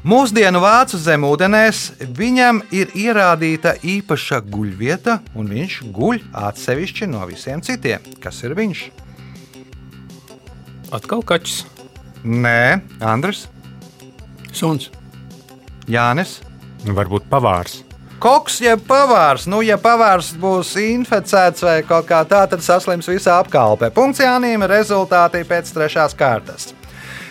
Mūsdienu 0.00 0.62
vācu 0.62 0.96
zemūdenēs 0.96 1.82
viņam 2.16 2.62
ir 2.72 2.94
ierādīta 2.96 3.74
īpaša 3.84 4.40
guļvieta, 4.48 5.18
un 5.36 5.50
viņš 5.52 5.76
guļ 5.92 6.22
atsevišķi 6.48 7.10
no 7.12 7.26
visiem 7.28 7.60
citiem. 7.60 8.06
Kas 8.22 8.40
ir 8.46 8.56
viņš? 8.56 8.86
Atkal 10.96 11.22
kaķis. 11.22 11.66
Nē, 12.24 12.80
Andris, 13.04 13.46
Suns. 14.52 14.90
Jānis. 15.90 16.38
Varbūt 16.86 17.28
pavārs. 17.30 17.80
Koks, 18.20 18.58
jeb 18.60 18.82
pavārs, 18.84 19.46
nu, 19.48 19.62
ja 19.64 19.78
pavārs 19.80 20.34
būs 20.36 20.74
inficēts 20.76 21.64
vai 21.64 21.78
kaut 21.88 22.04
kā 22.10 22.18
tā, 22.28 22.42
tad 22.50 22.60
saslims 22.60 23.08
visā 23.08 23.38
apkalpē. 23.40 23.88
Punkts 23.96 24.20
Jānim, 24.20 24.66
rezultāti 24.68 25.40
pēc 25.48 25.72
trešās 25.72 26.12
kārtas. 26.18 26.74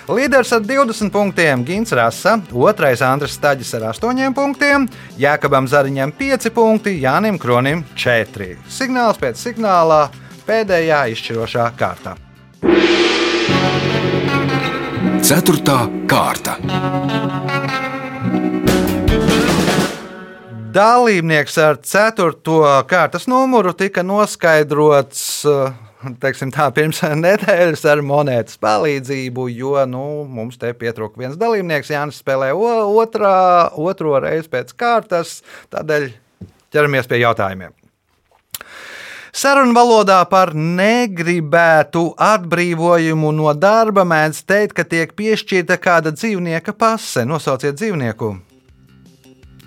Līderis 0.10 0.50
ar 0.56 0.63
20 0.65 1.12
punktiem 1.13 1.62
Gins 1.67 1.93
Rasa, 1.93 2.39
otrais 2.50 3.04
Andris 3.06 3.36
Staģis 3.38 3.76
ar 3.78 3.91
8 3.91 4.34
punktiem, 4.34 4.88
Jākabam 5.22 5.69
Zariņam 5.69 6.15
5 6.17 6.50
punkti, 6.56 6.95
Jānim 7.04 7.38
Kronim 7.38 7.84
4. 7.93 8.56
Signāls 8.65 9.22
pēc 9.22 9.38
signālā 9.38 10.08
pēdējā 10.50 11.04
izšķirošā 11.13 11.69
kārta. 11.78 12.17
Ceturtā 15.22 15.84
kārta. 16.10 16.58
Dalībnieks 20.79 21.57
ar 21.59 21.77
4. 21.83 22.33
kārtas 22.87 23.25
numuru 23.27 23.73
tika 23.75 23.99
noskaidrots 24.05 25.23
eh, 25.49 25.73
teiksim, 26.23 26.53
tā, 26.55 26.69
pirms 26.71 27.01
nedēļas 27.25 27.83
ar 27.91 28.03
monētas 28.05 28.55
palīdzību, 28.63 29.49
jo 29.57 29.73
nu, 29.89 30.05
mums 30.23 30.59
te 30.61 30.71
pietrūka 30.77 31.19
viens 31.19 31.35
dalībnieks. 31.41 31.91
Jānis 31.91 32.21
spēlē 32.23 32.53
otrā, 32.55 33.35
otro 33.75 34.15
reizi 34.23 34.47
pēc 34.53 34.71
kārtas, 34.79 35.41
tādēļ 35.75 36.09
ķeramies 36.71 37.11
pie 37.11 37.23
jautājumiem. 37.25 37.75
Sarunu 39.35 39.75
valodā 39.75 40.21
par 40.31 40.55
negribētu 40.55 42.05
atbrīvojumu 42.23 43.33
no 43.35 43.51
darba 43.53 44.07
mēdz 44.07 44.45
teikt, 44.47 44.79
ka 44.79 44.87
tiek 44.87 45.11
piešķirta 45.17 45.75
kāda 45.81 46.15
dzīvnieka 46.15 46.73
pase. 46.79 47.27
Nosauciet 47.27 47.75
dzīvnieku. 47.75 48.37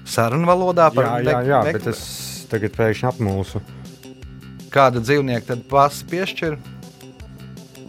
Sarunu 0.05 0.47
valodā 0.49 0.91
par 0.95 1.05
Jā, 1.05 1.17
jā, 1.23 1.41
jā, 1.47 1.63
ne- 1.65 1.73
bet 1.73 1.87
es 1.93 2.47
tagad 2.51 2.75
pēkšņi 2.77 3.09
apmulsu. 3.13 3.61
Kādu 4.73 5.01
dzīvnieku 5.05 5.47
tad 5.47 5.65
pasi 5.71 6.05
piešķir? 6.11 6.59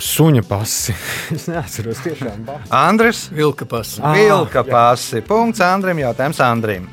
suņa 0.03 0.41
pasi. 0.47 0.91
es 1.35 1.45
neatceros 1.47 2.01
tiešām. 2.03 2.43
ba- 2.45 2.59
Andris. 2.69 3.29
Vilka 3.31 3.65
pasa. 3.65 4.01
Ah, 4.03 4.13
Vilka 4.17 4.63
jā. 4.63 4.69
pasi. 4.71 5.21
Punkts 5.21 5.61
Andrim. 5.63 5.97
Jautājums 6.01 6.39
Andrim. 6.43 6.89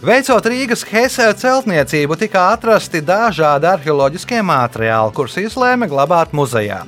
Veicot 0.00 0.46
Rīgas 0.48 0.80
Hesse 0.88 1.26
celtniecību, 1.36 2.16
tika 2.16 2.46
atrasti 2.54 3.02
dažādi 3.04 3.66
arheoloģiskie 3.68 4.38
materiāli, 4.48 5.12
kurus 5.12 5.36
izlēma 5.36 5.84
glabāt 5.90 6.32
muzejā. 6.32 6.78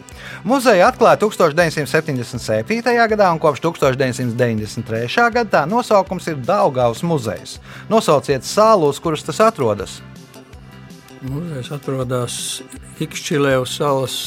Muzeja 0.48 0.86
atklāja 0.88 1.20
1977. 1.20 2.94
gadā, 3.12 3.28
un 3.28 3.42
kopš 3.42 3.60
1993. 3.66 5.28
gada 5.36 5.44
tā 5.58 5.62
nosaukums 5.68 6.30
ir 6.32 6.40
Daugavas 6.40 7.04
muzejs. 7.04 7.58
Nosauciet 7.92 8.48
salu, 8.48 8.88
uz 8.88 9.02
kuras 9.04 9.28
tas 9.28 9.44
atrodas. 9.44 10.00
Muzejs 11.20 11.68
atrodas 11.76 12.40
Ikšķilē 12.96 13.58
uz 13.60 13.76
salas, 13.76 14.18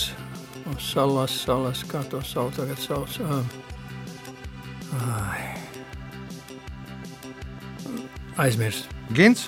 salas, 0.77 1.41
salas, 1.41 1.81
kā 1.89 2.05
to 2.05 2.21
sauc 2.21 2.53
tagad 2.61 2.77
sauc. 2.85 3.17
ā. 3.17 3.43
Ai. 5.01 5.54
Aizmirst. 8.37 8.89
Gins, 9.15 9.47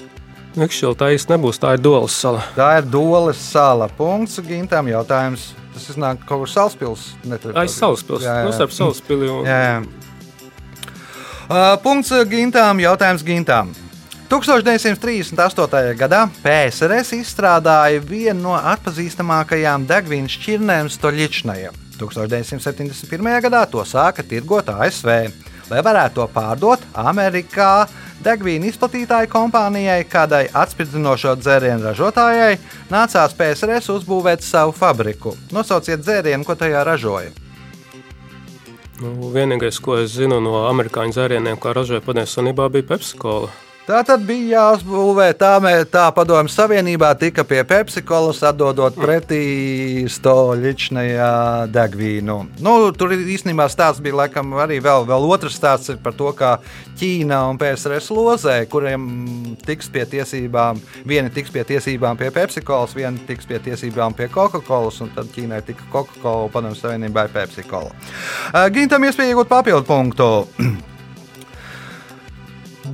Mikšķila 0.58 0.97
tā 0.97 1.12
īsti 1.13 1.36
nebūs, 1.36 1.60
tā 1.62 1.76
ir 1.76 1.82
Dolas 1.86 2.15
sala. 2.17 2.41
tā 2.56 2.80
ir 2.80 2.86
Dolas 2.89 3.38
sala. 3.38 3.86
Punkts 3.93 4.39
Gintam. 4.41 4.88
Jautājums. 4.89 5.52
Tas 5.73 5.89
iznāk 5.93 6.23
kaut 6.26 6.41
kur 6.41 6.50
Salaspils. 6.50 7.12
Aiz 7.54 7.76
Salaspils. 7.78 8.23
Jā, 8.26 8.39
jā. 8.41 8.45
Nu, 8.47 8.54
starp 8.56 8.73
Salaspili 8.73 9.30
un 9.30 9.45
Jā, 9.45 9.58
jā. 9.62 10.08
Uh, 11.47 11.76
punkts 11.84 12.10
Gintām, 12.32 12.82
jautājums 12.82 13.21
Gintām. 13.23 13.69
1938. 14.28 15.93
gadā 15.95 16.26
PSRS 16.41 17.13
izstrādāja 17.15 18.02
vienu 18.04 18.50
no 18.50 18.56
atpazīstamākajām 18.58 19.86
degvīnu 19.88 20.28
šķirnēm 20.34 20.89
Stoļičnajā. 20.91 21.71
1971. 22.02 23.30
gadā 23.45 23.62
to 23.69 23.86
sāka 23.88 24.26
tirgot 24.28 24.73
ASV. 24.73 25.13
Lai 25.69 25.80
varētu 25.84 26.19
to 26.19 26.28
pārdot 26.34 26.84
Amerikā, 26.95 27.88
degvīnu 28.25 28.69
izplatītāju 28.69 29.30
kompānijai, 29.32 30.01
kādai 30.10 30.45
atspirdzinošo 30.53 31.36
dzērienu 31.41 31.86
ražotājai, 31.89 32.58
nācās 32.93 33.36
PSRS 33.38 33.91
uzbūvēt 33.97 34.45
savu 34.45 34.73
fabriku. 34.77 35.36
Nosauciet 35.56 36.01
dzērienu, 36.06 36.45
ko 36.47 36.56
tajā 36.56 36.84
ražoja. 36.88 37.32
nu, 39.01 39.30
vienīgais, 39.34 39.77
ko 39.84 39.99
es 40.01 40.15
zinu 40.17 40.39
no 40.41 40.65
amerikāņu 40.71 41.13
dzērieniem, 41.13 41.60
kā 41.62 41.75
ražoja 41.77 42.01
panesenībā, 42.01 42.69
bija 42.73 42.89
Pepsi-Cola. 42.95 43.53
Tā 43.88 44.02
tad 44.04 44.26
bija 44.28 44.58
jāuzbūvē 44.58 45.30
tā, 45.39 45.54
tā 45.88 46.02
padomju 46.12 46.52
savienībā, 46.52 47.13
tika 47.15 47.45
pie 47.47 47.62
Pepsi-Colas 47.63 48.41
atdodot 48.50 48.97
pretī 49.00 50.04
stoļičnajā 50.12 51.30
degvīnu. 51.71 52.36
Nu, 52.67 52.73
tur 52.91 53.13
īstenībā 53.15 53.69
stāsts 53.71 54.04
bija 54.04 54.26
laikam 54.26 54.58
arī 54.60 54.82
vēl, 54.84 55.08
vēl 55.08 55.28
otrs 55.30 55.56
stāsts 55.56 55.95
par 56.04 56.17
to, 56.19 56.34
kā 56.36 56.58
Ķīna 57.00 57.38
un 57.47 57.62
PSRS 57.62 58.12
lozē, 58.12 58.58
kuriem 58.67 59.08
tiks 59.63 59.88
pie 59.93 60.04
tiesībām, 60.17 60.84
vieni 61.08 61.32
tiks 61.32 61.56
pie 61.56 61.63
tiesībām 61.71 62.19
pie 62.19 62.34
Pepsi-Colas, 62.36 62.97
vieni 62.97 63.23
tiks 63.30 63.47
pie 63.47 63.62
tiesībām 63.69 64.17
pie 64.19 64.28
Coca-Colas, 64.28 65.00
un 65.06 65.15
tad 65.15 65.32
Ķīnai 65.32 65.62
tika 65.63 65.88
Coca-Cola, 65.95 66.52
padomju 66.52 66.82
savienībai 66.82 67.30
Pepsi-Cola. 67.32 67.95
Gintam 68.76 69.08
iespēja 69.08 69.32
iegūt 69.32 69.56
papildu 69.56 69.88
punktu. 69.88 70.32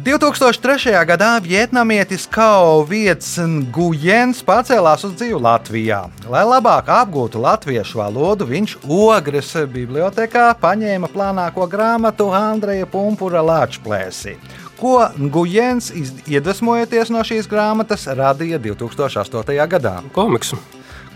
2003. 0.02 1.06
gadā 1.06 1.40
vietnamietis 1.44 2.26
Kao 2.32 2.82
Vietas 2.88 3.36
Gujens 3.74 4.40
pacēlās 4.46 5.04
uz 5.06 5.14
dzīvi 5.20 5.38
Latvijā. 5.38 6.00
Lai 6.32 6.42
labāk 6.48 6.90
apgūtu 6.90 7.42
latviešu 7.44 8.00
valodu, 8.00 8.48
viņš 8.50 8.78
Ogres 8.90 9.52
bibliotekā 9.70 10.48
paņēma 10.62 11.12
plānāko 11.14 11.68
grāmatu 11.70 12.32
Andreja 12.34 12.88
Pumpura 12.90 13.44
Lāčplēsi. 13.46 14.38
Ko 14.80 14.96
Gujens, 15.18 15.92
iedvesmojoties 16.26 17.14
no 17.14 17.22
šīs 17.22 17.48
grāmatas, 17.52 18.08
radīja 18.08 18.58
2008. 18.64 19.54
gadā? 19.76 20.00
Komiksu. 20.16 20.58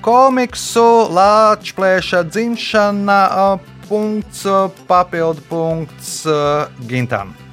komiksu 0.02 0.86
Latvijas 1.10 2.14
dzimšana, 2.30 3.58
punkts, 3.90 4.46
papildu 4.88 5.42
punkts 5.50 6.24
Gintam. 6.88 7.47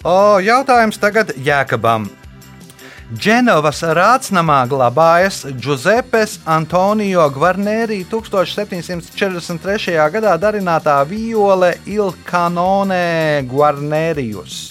O, 0.00 0.40
jautājums 0.40 0.96
tagad 0.96 1.34
Jēkabam. 1.44 2.06
Dženovas 3.12 3.82
rācnamā 3.84 4.62
glabājas 4.70 5.42
Giuseppes 5.60 6.38
Antonio 6.48 7.26
Gvarneri 7.34 7.98
1743. 8.08 9.96
gadā 10.14 10.36
darinātā 10.40 10.94
viole 11.10 11.74
Il 11.84 12.14
Canone 12.24 13.42
Gvarnerius. 13.50 14.70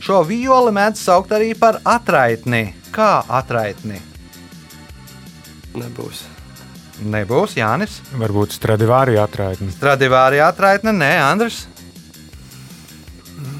Šo 0.00 0.22
violi 0.24 0.72
mēdz 0.72 1.02
saukt 1.02 1.36
arī 1.36 1.52
par 1.58 1.82
atraitni. 1.84 2.70
Kā 2.94 3.20
atraitni? 3.28 4.00
Nebūs. 5.76 6.24
Nebūs 7.04 7.58
Jānis. 7.60 8.00
Varbūt 8.16 8.56
Stradivārija 8.56 9.28
atraitne. 9.28 9.68
Stradivārija 9.76 10.48
atraitne, 10.48 10.96
nē, 10.96 11.12
Andris. 11.26 11.66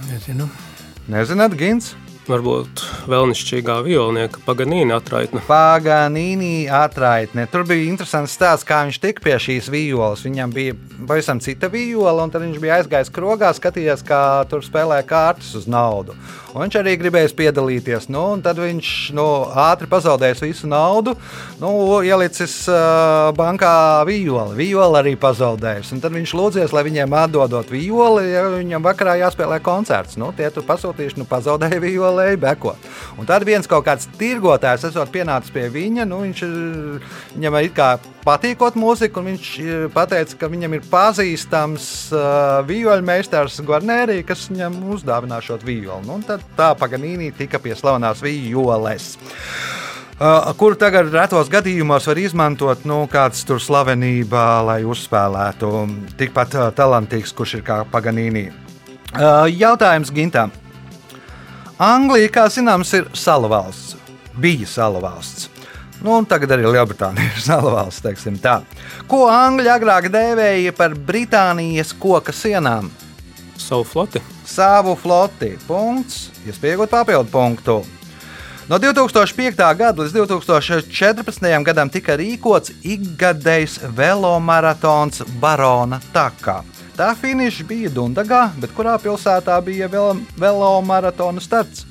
Nezinu. 0.08 0.48
Nezināt, 1.10 1.58
Gins. 1.58 1.96
Varbūt 2.30 2.82
vēlnišķīgā 3.10 3.80
violnieka 3.82 4.38
Paganīna 4.46 5.00
atraitne. 5.00 5.40
Paganīni 5.48 6.68
atraitne. 6.70 7.48
Tur 7.50 7.64
bija 7.66 7.88
interesants 7.90 8.36
stāsts, 8.36 8.66
kā 8.68 8.84
viņš 8.86 9.00
tika 9.02 9.24
pie 9.24 9.34
šīs 9.42 9.70
violas. 9.72 10.22
Viņam 10.22 10.52
bija 10.54 10.76
pavisam 11.08 11.40
cita 11.42 11.66
viola, 11.72 12.22
un 12.22 12.30
tad 12.30 12.44
viņš 12.44 12.60
bija 12.62 12.78
aizgājis 12.78 13.10
krogā, 13.14 13.50
skatījies, 13.56 14.04
kā 14.06 14.20
tur 14.50 14.62
spēlē 14.62 15.00
kārtas 15.08 15.56
uz 15.58 15.66
naudu. 15.70 16.14
Un 16.50 16.64
viņš 16.64 16.76
arī 16.80 16.96
gribēja 16.98 17.30
piedalīties. 17.38 18.08
Nu, 18.10 18.22
tad 18.42 18.58
viņš 18.58 18.88
nu, 19.14 19.26
ātri 19.50 19.86
pazaudējis 19.90 20.42
visu 20.42 20.70
naudu, 20.70 21.14
nu, 21.62 21.70
ielicis 22.06 22.54
uh, 22.70 23.30
bankā 23.38 24.02
violi. 24.08 24.56
Viola 24.58 25.02
arī 25.02 25.16
pazaudējis. 25.20 25.92
Un 25.94 26.02
tad 26.02 26.14
viņš 26.14 26.34
lūdzies, 26.38 26.74
lai 26.74 26.84
viņiem 26.86 27.14
atdodot 27.24 27.70
violi, 27.70 28.26
ja 28.32 28.46
viņam 28.54 28.86
vakarā 28.86 29.18
jāspēlē 29.22 29.60
koncerts. 29.66 30.18
Nu, 30.20 30.32
tie 30.36 30.50
tur 30.54 30.66
pasūtījuši, 30.66 31.20
nu, 31.22 31.28
pazaudēja 31.30 31.82
violēju, 32.20 32.40
bekot. 32.40 32.88
Un 33.18 33.28
tad 33.28 33.44
viens 33.44 33.68
kaut 33.68 33.84
kāds 33.86 34.08
tirgotājs, 34.18 34.84
esot 34.88 35.10
pienācis 35.12 35.52
pie 35.52 35.68
viņa, 35.72 36.06
nu, 36.08 36.22
viņš 36.24 36.42
ir, 36.46 37.08
viņam 37.36 37.58
ir 37.60 37.72
kā 37.76 37.90
patīkot 38.24 38.76
mūziku, 38.76 39.20
un 39.20 39.32
viņš 39.32 39.50
eh, 39.60 39.88
pateica, 39.92 40.36
ka 40.40 40.50
viņam 40.50 40.76
ir 40.76 40.86
pazīstams 40.90 41.88
uh, 42.12 42.60
vijoļu 42.68 43.04
meistars 43.06 43.60
Guarneri, 43.64 44.22
kas 44.26 44.48
viņam 44.50 44.80
uzdāvināja 44.94 45.50
šo 45.50 45.60
violi. 45.64 46.06
Nu, 46.06 46.20
tad 46.26 46.44
tā 46.56 46.72
Paganīni 46.78 47.32
tika 47.36 47.60
pie 47.60 47.74
slavenās 47.76 48.22
vijoles. 48.24 49.14
Uh, 50.20 50.50
kuru 50.60 50.76
tagad 50.76 51.08
retos 51.14 51.48
gadījumos 51.48 52.04
var 52.04 52.18
izmantot 52.20 52.82
nu, 52.84 53.06
kāds 53.08 53.40
tur 53.48 53.56
slavenībā, 53.56 54.60
lai 54.68 54.82
uzspēlētu 54.84 55.70
tikpat 56.20 56.58
uh, 56.58 56.66
talantīgs, 56.76 57.32
kurš 57.32 57.60
ir 57.60 57.64
kā 57.64 57.82
Paganīni. 57.88 58.50
Uh, 59.10 59.48
jautājums 59.48 60.12
Gintam. 60.12 60.52
Anglija, 61.80 62.28
kā 62.28 62.42
zināms, 62.52 62.90
ir 62.92 63.06
salu 63.16 63.48
valsts. 63.48 63.96
Bija 64.36 64.66
salu 64.68 65.00
valsts. 65.00 65.48
Nu, 66.00 66.12
un 66.18 66.26
tagad 66.28 66.52
arī 66.52 66.68
Lielbritānija 66.68 67.32
ir 67.32 67.44
salu 67.48 67.72
valsts. 67.72 68.04
Ko 69.08 69.22
Angļi 69.32 69.70
agrāk 69.72 70.10
dēvēja 70.12 70.74
par 70.76 70.92
Britānijas 70.92 71.94
koka 71.96 72.34
sienām? 72.36 72.90
Savu 73.56 73.86
floti. 73.88 74.20
Savu 74.44 74.92
floti. 74.96 75.54
Punkts. 75.64 76.28
Iespējot 76.48 76.92
papildu 76.92 77.32
punktu. 77.32 77.78
No 78.68 78.78
2005. 78.78 79.56
gada 79.80 80.04
līdz 80.04 80.18
2014. 80.20 81.48
gadam 81.64 81.88
tika 81.90 82.14
rīkots 82.20 82.76
ikgadējs 82.84 83.80
velomaratons 83.96 85.24
Barona 85.40 85.98
Takā. 86.12 86.60
Tā 87.00 87.14
finiša 87.16 87.64
bija 87.64 87.88
Dundagā, 87.96 88.50
bet 88.60 88.74
kurā 88.76 88.98
pilsētā 89.00 89.54
bija 89.64 89.86
velo- 89.88 90.20
velomaratona 90.36 91.40
starts? 91.40 91.86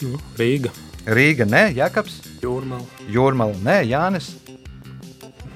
Nu, 0.00 0.16
Rīga. 0.38 0.70
Rīga, 1.04 1.44
nē, 1.44 1.74
Jakobs, 1.76 2.14
Jūrmāla. 2.40 2.86
Jūrmala, 3.12 3.58
nē, 3.62 3.82
Jānis, 3.90 4.30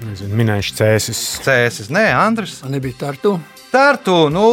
Nezinu, 0.05 0.35
minējuši 0.37 0.73
cēsis. 0.77 1.19
Cēsis, 1.41 1.87
nē, 1.89 2.03
Andris. 2.13 2.59
Man 2.61 2.75
nebija 2.77 2.93
tartu. 2.99 3.39
Tartu, 3.71 4.29
nu, 4.29 4.43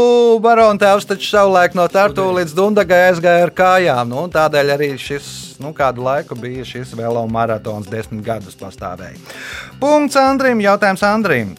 Barona 0.42 0.80
tēvs 0.80 1.04
taču 1.06 1.28
savulaik 1.28 1.76
no 1.76 1.84
Tartu 1.92 2.24
līdz 2.34 2.54
Dundagai 2.56 3.02
aizgāja 3.10 3.44
ar 3.46 3.52
kājām. 3.54 4.08
Nu, 4.08 4.22
un 4.24 4.32
tādēļ 4.32 4.72
arī 4.74 4.88
šis, 4.98 5.28
nu, 5.62 5.74
kādu 5.76 6.02
laiku 6.02 6.34
bija 6.40 6.64
šis 6.66 6.96
velo 6.96 7.22
maratons, 7.30 7.86
desmit 7.92 8.24
gadus 8.26 8.56
pastāvēja. 8.58 9.20
Punkts 9.78 10.16
Andrim, 10.16 10.64
jautājums 10.64 11.04
Andrim. 11.06 11.54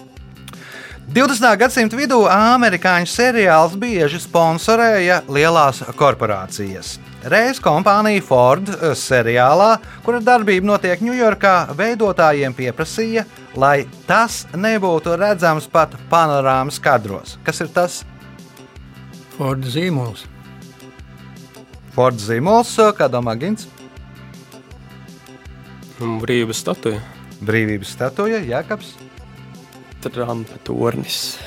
20. 1.05 1.51
gadsimta 1.61 1.97
vidū 1.99 2.23
amerikāņu 2.33 3.05
seriāls 3.05 3.75
bieži 3.77 4.17
sponsorēja 4.23 5.19
lielās 5.29 5.83
korporācijas. 5.99 6.95
Reiz 7.29 7.59
kompānija 7.61 8.23
Ford 8.25 8.71
eh, 8.73 8.95
seriālā, 8.97 9.75
kura 10.05 10.17
darbība 10.17 10.65
notiek 10.71 11.03
Ņujorkā, 11.05 11.53
veidotājiem 11.77 12.57
pieprasīja, 12.57 13.27
lai 13.53 13.85
tas 14.09 14.47
nebūtu 14.57 15.13
redzams 15.21 15.69
pat 15.69 15.93
panorāmas 16.09 16.81
kadros. 16.81 17.37
Kas 17.45 17.61
ir 17.61 17.69
tas? 17.75 18.01
Forda 19.37 19.69
zīmols. 19.69 20.25
Ford 21.93 22.17
zīmols, 22.17 22.73
eh, 22.81 22.93
kā 22.97 23.13
domā 23.13 23.37
Gins? 23.37 23.69
Brīvības 26.01 26.65
statuja. 26.65 27.01
Brīvības 27.45 27.93
statuja, 27.93 28.41
Jēkabs. 28.41 29.04
Trumpa 30.13 30.59
tornis. 30.67 31.37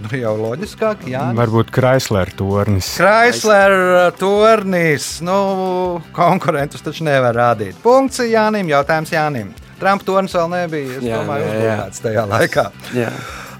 Nu, 0.00 0.08
jau 0.16 0.32
loģiskāk, 0.38 1.02
jā. 1.12 1.26
Varbūt 1.36 1.72
Chrysler 1.74 2.30
tornis. 2.36 2.94
Chrysler 2.96 3.74
turnīs. 4.16 5.18
Nu, 5.24 6.00
konkurentus 6.16 6.84
taču 6.84 7.04
nevar 7.04 7.36
rādīt. 7.36 7.76
Punkts 7.84 8.22
Jānim, 8.24 8.70
jautājums 8.72 9.12
Jānim. 9.12 9.50
Trumpa 9.80 10.06
tornis 10.08 10.36
vēl 10.36 10.48
nebija. 10.54 10.94
Es 10.96 11.04
Jā, 11.04 11.20
domāju, 11.20 11.50
uzbūvēts 11.50 12.04
tajā 12.06 12.24
laikā. 12.32 12.64
Jā. 12.96 13.10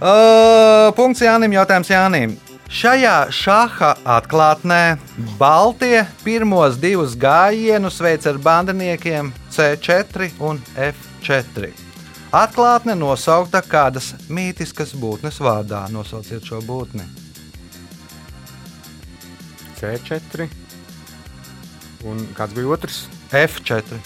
Uh, 0.01 0.89
punkts 0.97 1.21
Jānim, 1.25 1.59
jautājums 1.59 1.93
Jānim. 1.93 2.39
Šajā 2.71 3.15
šāda 3.35 3.97
atklātnē 4.07 4.95
Baltie 5.41 6.05
pirmos 6.23 6.79
divus 6.79 7.17
gājienus 7.19 7.99
veic 7.99 8.29
ar 8.31 8.39
bandiniekiem 8.39 9.33
C4 9.51 10.31
un 10.39 10.63
F4. 10.79 11.90
Atklātne 12.31 12.95
nosaukta 12.95 13.59
kādas 13.67 14.13
mītiskas 14.31 14.93
būtnes 14.95 15.41
vārdā. 15.43 15.83
Nosauciet 15.91 16.47
šo 16.47 16.61
būtni. 16.63 17.03
C4. 19.81 20.47
Un 22.07 22.23
kāds 22.39 22.55
bija 22.55 22.71
otrs? 22.77 23.01
F4. 23.35 23.99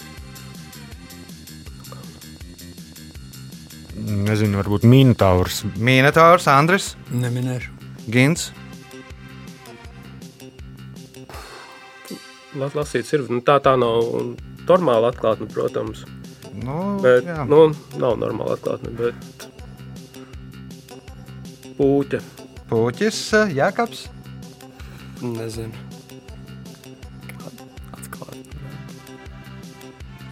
Nezinu, 4.05 4.59
varbūt 4.63 4.89
Minotaurs. 4.89 5.61
Minotaurs, 5.77 6.49
Andris, 6.51 6.95
Neminēšu. 7.13 7.71
Gins. 8.11 8.49
Las- 12.55 12.75
Lasīts 12.79 13.13
ir 13.15 13.25
nu, 13.29 13.41
tā, 13.43 13.59
tā 13.63 13.77
nav 13.79 14.35
normāla 14.69 15.13
atklātne, 15.13 15.49
protams. 15.53 16.05
Nu, 16.63 17.01
Bet, 17.03 17.27
jā. 17.27 17.43
nu, 17.51 17.67
nav 17.99 18.19
normāla 18.21 18.55
atklātne, 18.59 18.93
bet 18.95 19.49
pūķa. 21.79 22.21
Puķis, 22.71 23.25
Jākaps. 23.55 24.07
Nezinu. 25.25 25.85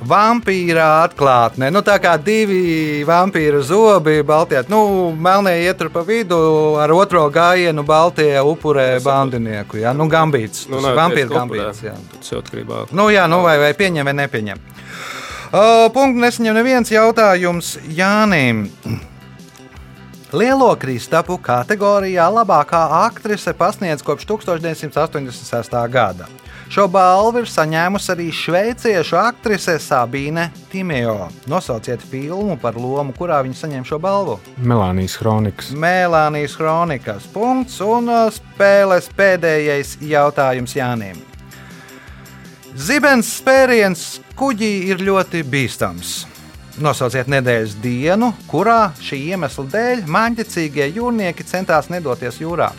Vampīra 0.03 1.05
atklātne. 1.05 1.69
Nu, 1.71 1.79
tā 1.87 1.95
kā 2.03 2.17
divi 2.19 3.05
vampīra 3.07 3.61
zobi, 3.63 4.17
Baltijā. 4.27 4.65
Nu, 4.71 5.13
melnie 5.15 5.61
ietur 5.63 5.93
pa 5.95 6.03
vidu, 6.07 6.39
ar 6.83 6.91
otro 6.91 7.23
gājienu 7.31 7.85
Baltijā 7.87 8.43
upurē 8.43 8.97
bandinieku. 9.05 9.79
Jā, 9.79 9.95
nu, 9.95 10.09
gambīts. 10.11 10.67
Nu, 10.73 10.83
ir 10.83 10.99
vampīra 10.99 11.31
gambīts. 11.31 11.85
Jā. 11.87 11.95
Tas 12.17 12.35
ir 12.35 12.43
atkarībā. 12.43 12.87
Nu, 12.91 13.07
jā, 13.15 13.29
nu, 13.31 13.45
vai, 13.47 13.61
vai 13.63 13.71
pieņem 13.79 14.11
vai 14.11 14.17
nepieņem. 14.25 14.65
Uh, 15.53 15.91
punktu 15.93 16.17
nesaņem 16.17 16.55
neviens 16.57 16.89
jautājums 16.89 17.75
Jānim. 17.93 18.63
Lielo 20.33 20.71
kristapu 20.81 21.35
kategorijā 21.37 22.25
labākā 22.33 22.79
aktrise 23.03 23.53
pasniedz 23.53 24.01
kopš 24.01 24.25
1986. 24.31 25.75
gada. 25.93 26.29
Šo 26.73 26.87
balvu 26.89 27.43
ir 27.43 27.51
saņēmusi 27.53 28.09
arī 28.15 28.31
šveiciešu 28.33 29.19
aktrise 29.21 29.75
Sabīne 29.77 30.47
Timeo. 30.73 31.29
Nosauciet 31.53 32.01
filmu 32.01 32.57
par 32.63 32.79
lomu, 32.81 33.13
kurā 33.13 33.43
viņa 33.45 33.59
saņem 33.59 33.85
šo 33.91 33.99
balvu. 34.01 34.39
Melānijas 34.57 35.19
kronikas. 35.21 35.69
Melānijas 35.77 36.57
kronikas 36.57 37.29
punkts 37.35 37.77
un 37.85 38.09
uh, 38.09 38.33
spēles 38.33 39.13
pēdējais 39.21 39.99
jautājums 40.01 40.79
Jānim. 40.81 41.21
Zibens 42.73 43.29
spēriens 43.37 44.03
kuģī 44.39 44.71
ir 44.89 45.03
ļoti 45.05 45.43
bīstams. 45.45 46.23
Nosauciet 46.81 47.29
nedēļas 47.29 47.75
dienu, 47.83 48.31
kurā 48.49 48.95
šī 49.05 49.19
iemesla 49.35 49.67
dēļ 49.75 50.07
mākslīgie 50.09 50.87
jūrnieki 50.97 51.45
centās 51.45 51.91
nedoties 51.93 52.41
jūrā. 52.41 52.71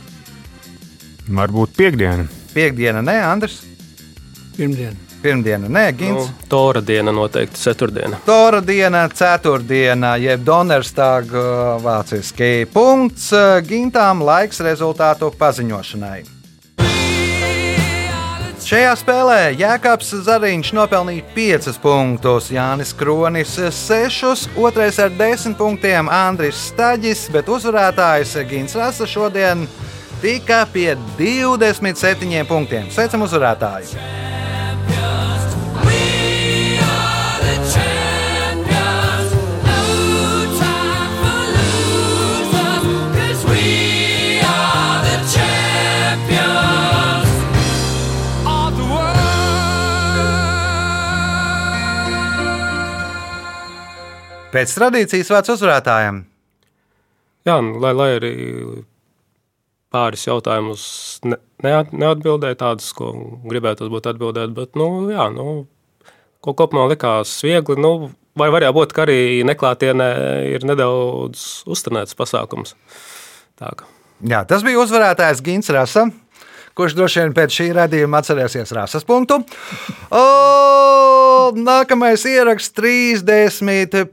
Varbūt 1.29 1.77
piekdiena. 1.77 2.25
Piektdiena, 2.55 3.05
nē, 3.05 3.19
Andris. 3.29 3.61
Pirmdiena. 4.57 4.97
Pirmdiena, 5.23 5.69
nē, 5.69 5.85
Nu, 5.91 5.97
Gins. 5.97 6.31
Tora 6.49 6.81
diena 6.81 7.13
noteikti 7.13 7.61
ceturtdiena. 7.61 8.17
Tora 8.25 8.59
diena, 8.65 9.05
ceturtdiena, 9.07 10.17
jeb 10.17 10.43
Donnerstāg 10.43 11.31
vāciski. 11.85 12.65
Punkts 12.73 13.29
uh, 13.31 13.61
Gintām 13.63 14.25
laiks 14.25 14.59
rezultātu 14.59 15.31
paziņošanai. 15.37 16.32
Šajā 18.74 18.93
spēlē 18.97 19.36
Jēkabs 19.53 20.07
Zariņš 20.26 20.71
nopelnīja 20.74 21.21
5 21.36 21.76
punktus, 21.84 22.47
Jānis 22.49 22.89
Kronis 22.97 23.51
6, 23.78 24.47
otrais 24.57 24.97
ar 24.97 25.13
10 25.13 25.53
punktiem 25.59 26.09
Andris 26.09 26.71
Staģis, 26.71 27.28
bet 27.36 27.53
uzvarētājs 27.53 28.34
Gins 28.49 28.74
Rasa 28.74 29.05
šodien 29.05 29.67
tika 30.26 30.63
pie 30.74 30.95
27 31.21 32.49
punktiem. 32.49 32.89
Sveicam 32.89 33.30
uzvarētāju! 33.30 34.32
Pēc 54.54 54.74
tradīcijas 54.78 55.32
vārds 55.34 55.54
uzvarētājiem. 55.56 56.24
Jā, 57.47 57.58
nu, 57.66 57.80
lai, 57.82 57.91
lai 57.97 58.10
arī 58.20 58.34
pāris 59.93 60.28
jautājumus 60.28 60.84
ne, 61.26 61.38
neat, 61.66 61.91
neatbildēju, 61.93 62.58
tādus, 62.60 62.91
ko 62.97 63.12
gribētu 63.49 63.89
būt 63.91 64.10
atbildēt, 64.14 64.54
bet, 64.56 64.78
nu, 64.80 65.10
jā, 65.12 65.28
nu, 65.34 65.66
ko 66.43 66.54
kopumā 66.58 66.86
likās 66.91 67.34
viegli, 67.45 67.78
nu, 67.82 68.12
vai 68.39 68.49
varēja 68.54 68.74
būt, 68.78 68.93
ka 68.95 69.06
arī 69.08 69.20
neklātienē 69.49 70.10
ir 70.54 70.66
nedaudz 70.70 71.64
uzturēts 71.70 72.18
pasākums. 72.18 72.78
Tā. 73.60 73.74
Jā, 74.24 74.45
tas 74.47 74.64
bija 74.66 74.82
uzvarētājs 74.86 75.43
Gins 75.45 75.74
Rasa. 75.74 76.08
Kurš 76.74 76.95
droši 76.97 77.21
vien 77.21 77.36
pēc 77.38 77.53
šī 77.53 77.67
radījuma 77.78 78.17
atcerēsies 78.24 78.71
rases 78.74 79.03
punktu? 79.05 79.36
O, 80.09 81.53
nākamais 81.53 82.26
ieraksts 82.26 82.74
31. 82.74 84.09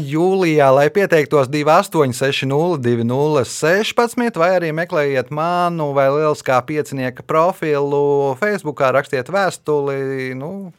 jūlijā, 0.00 0.72
lai 0.72 0.88
pieteiktos 0.94 1.50
28602016, 1.52 4.40
vai 4.40 4.56
arī 4.56 4.72
meklējiet 4.72 5.28
manu 5.36 5.92
vai 5.92 6.08
lieliskā 6.14 6.56
piecinieka 6.64 7.20
profilu 7.28 8.32
Facebook, 8.40 8.80
rakstiet 8.96 9.28
vēstuli. 9.28 10.32
Nu, 10.40 10.72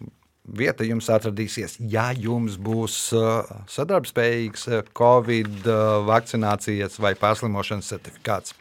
Vieta 0.43 0.83
jums 0.83 1.07
atradīsies, 1.07 1.77
ja 1.87 2.11
jums 2.11 2.59
būs 2.59 3.15
uh, 3.15 3.47
sadarbspējīgs 3.71 4.67
uh, 4.67 4.83
Covid 4.97 5.63
uh, 5.63 6.03
vakcinācijas 6.03 6.99
vai 6.99 7.15
pārslimošanas 7.15 7.87
certifikāts. 7.93 8.51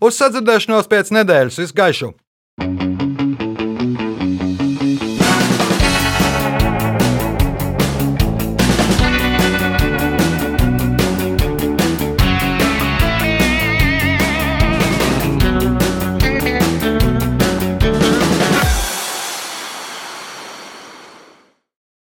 Uz 0.00 0.20
sadzirdēšanos 0.20 0.90
pēc 0.92 1.12
nedēļas. 1.16 1.60
Visu 1.62 1.76
gaišu! 1.76 2.14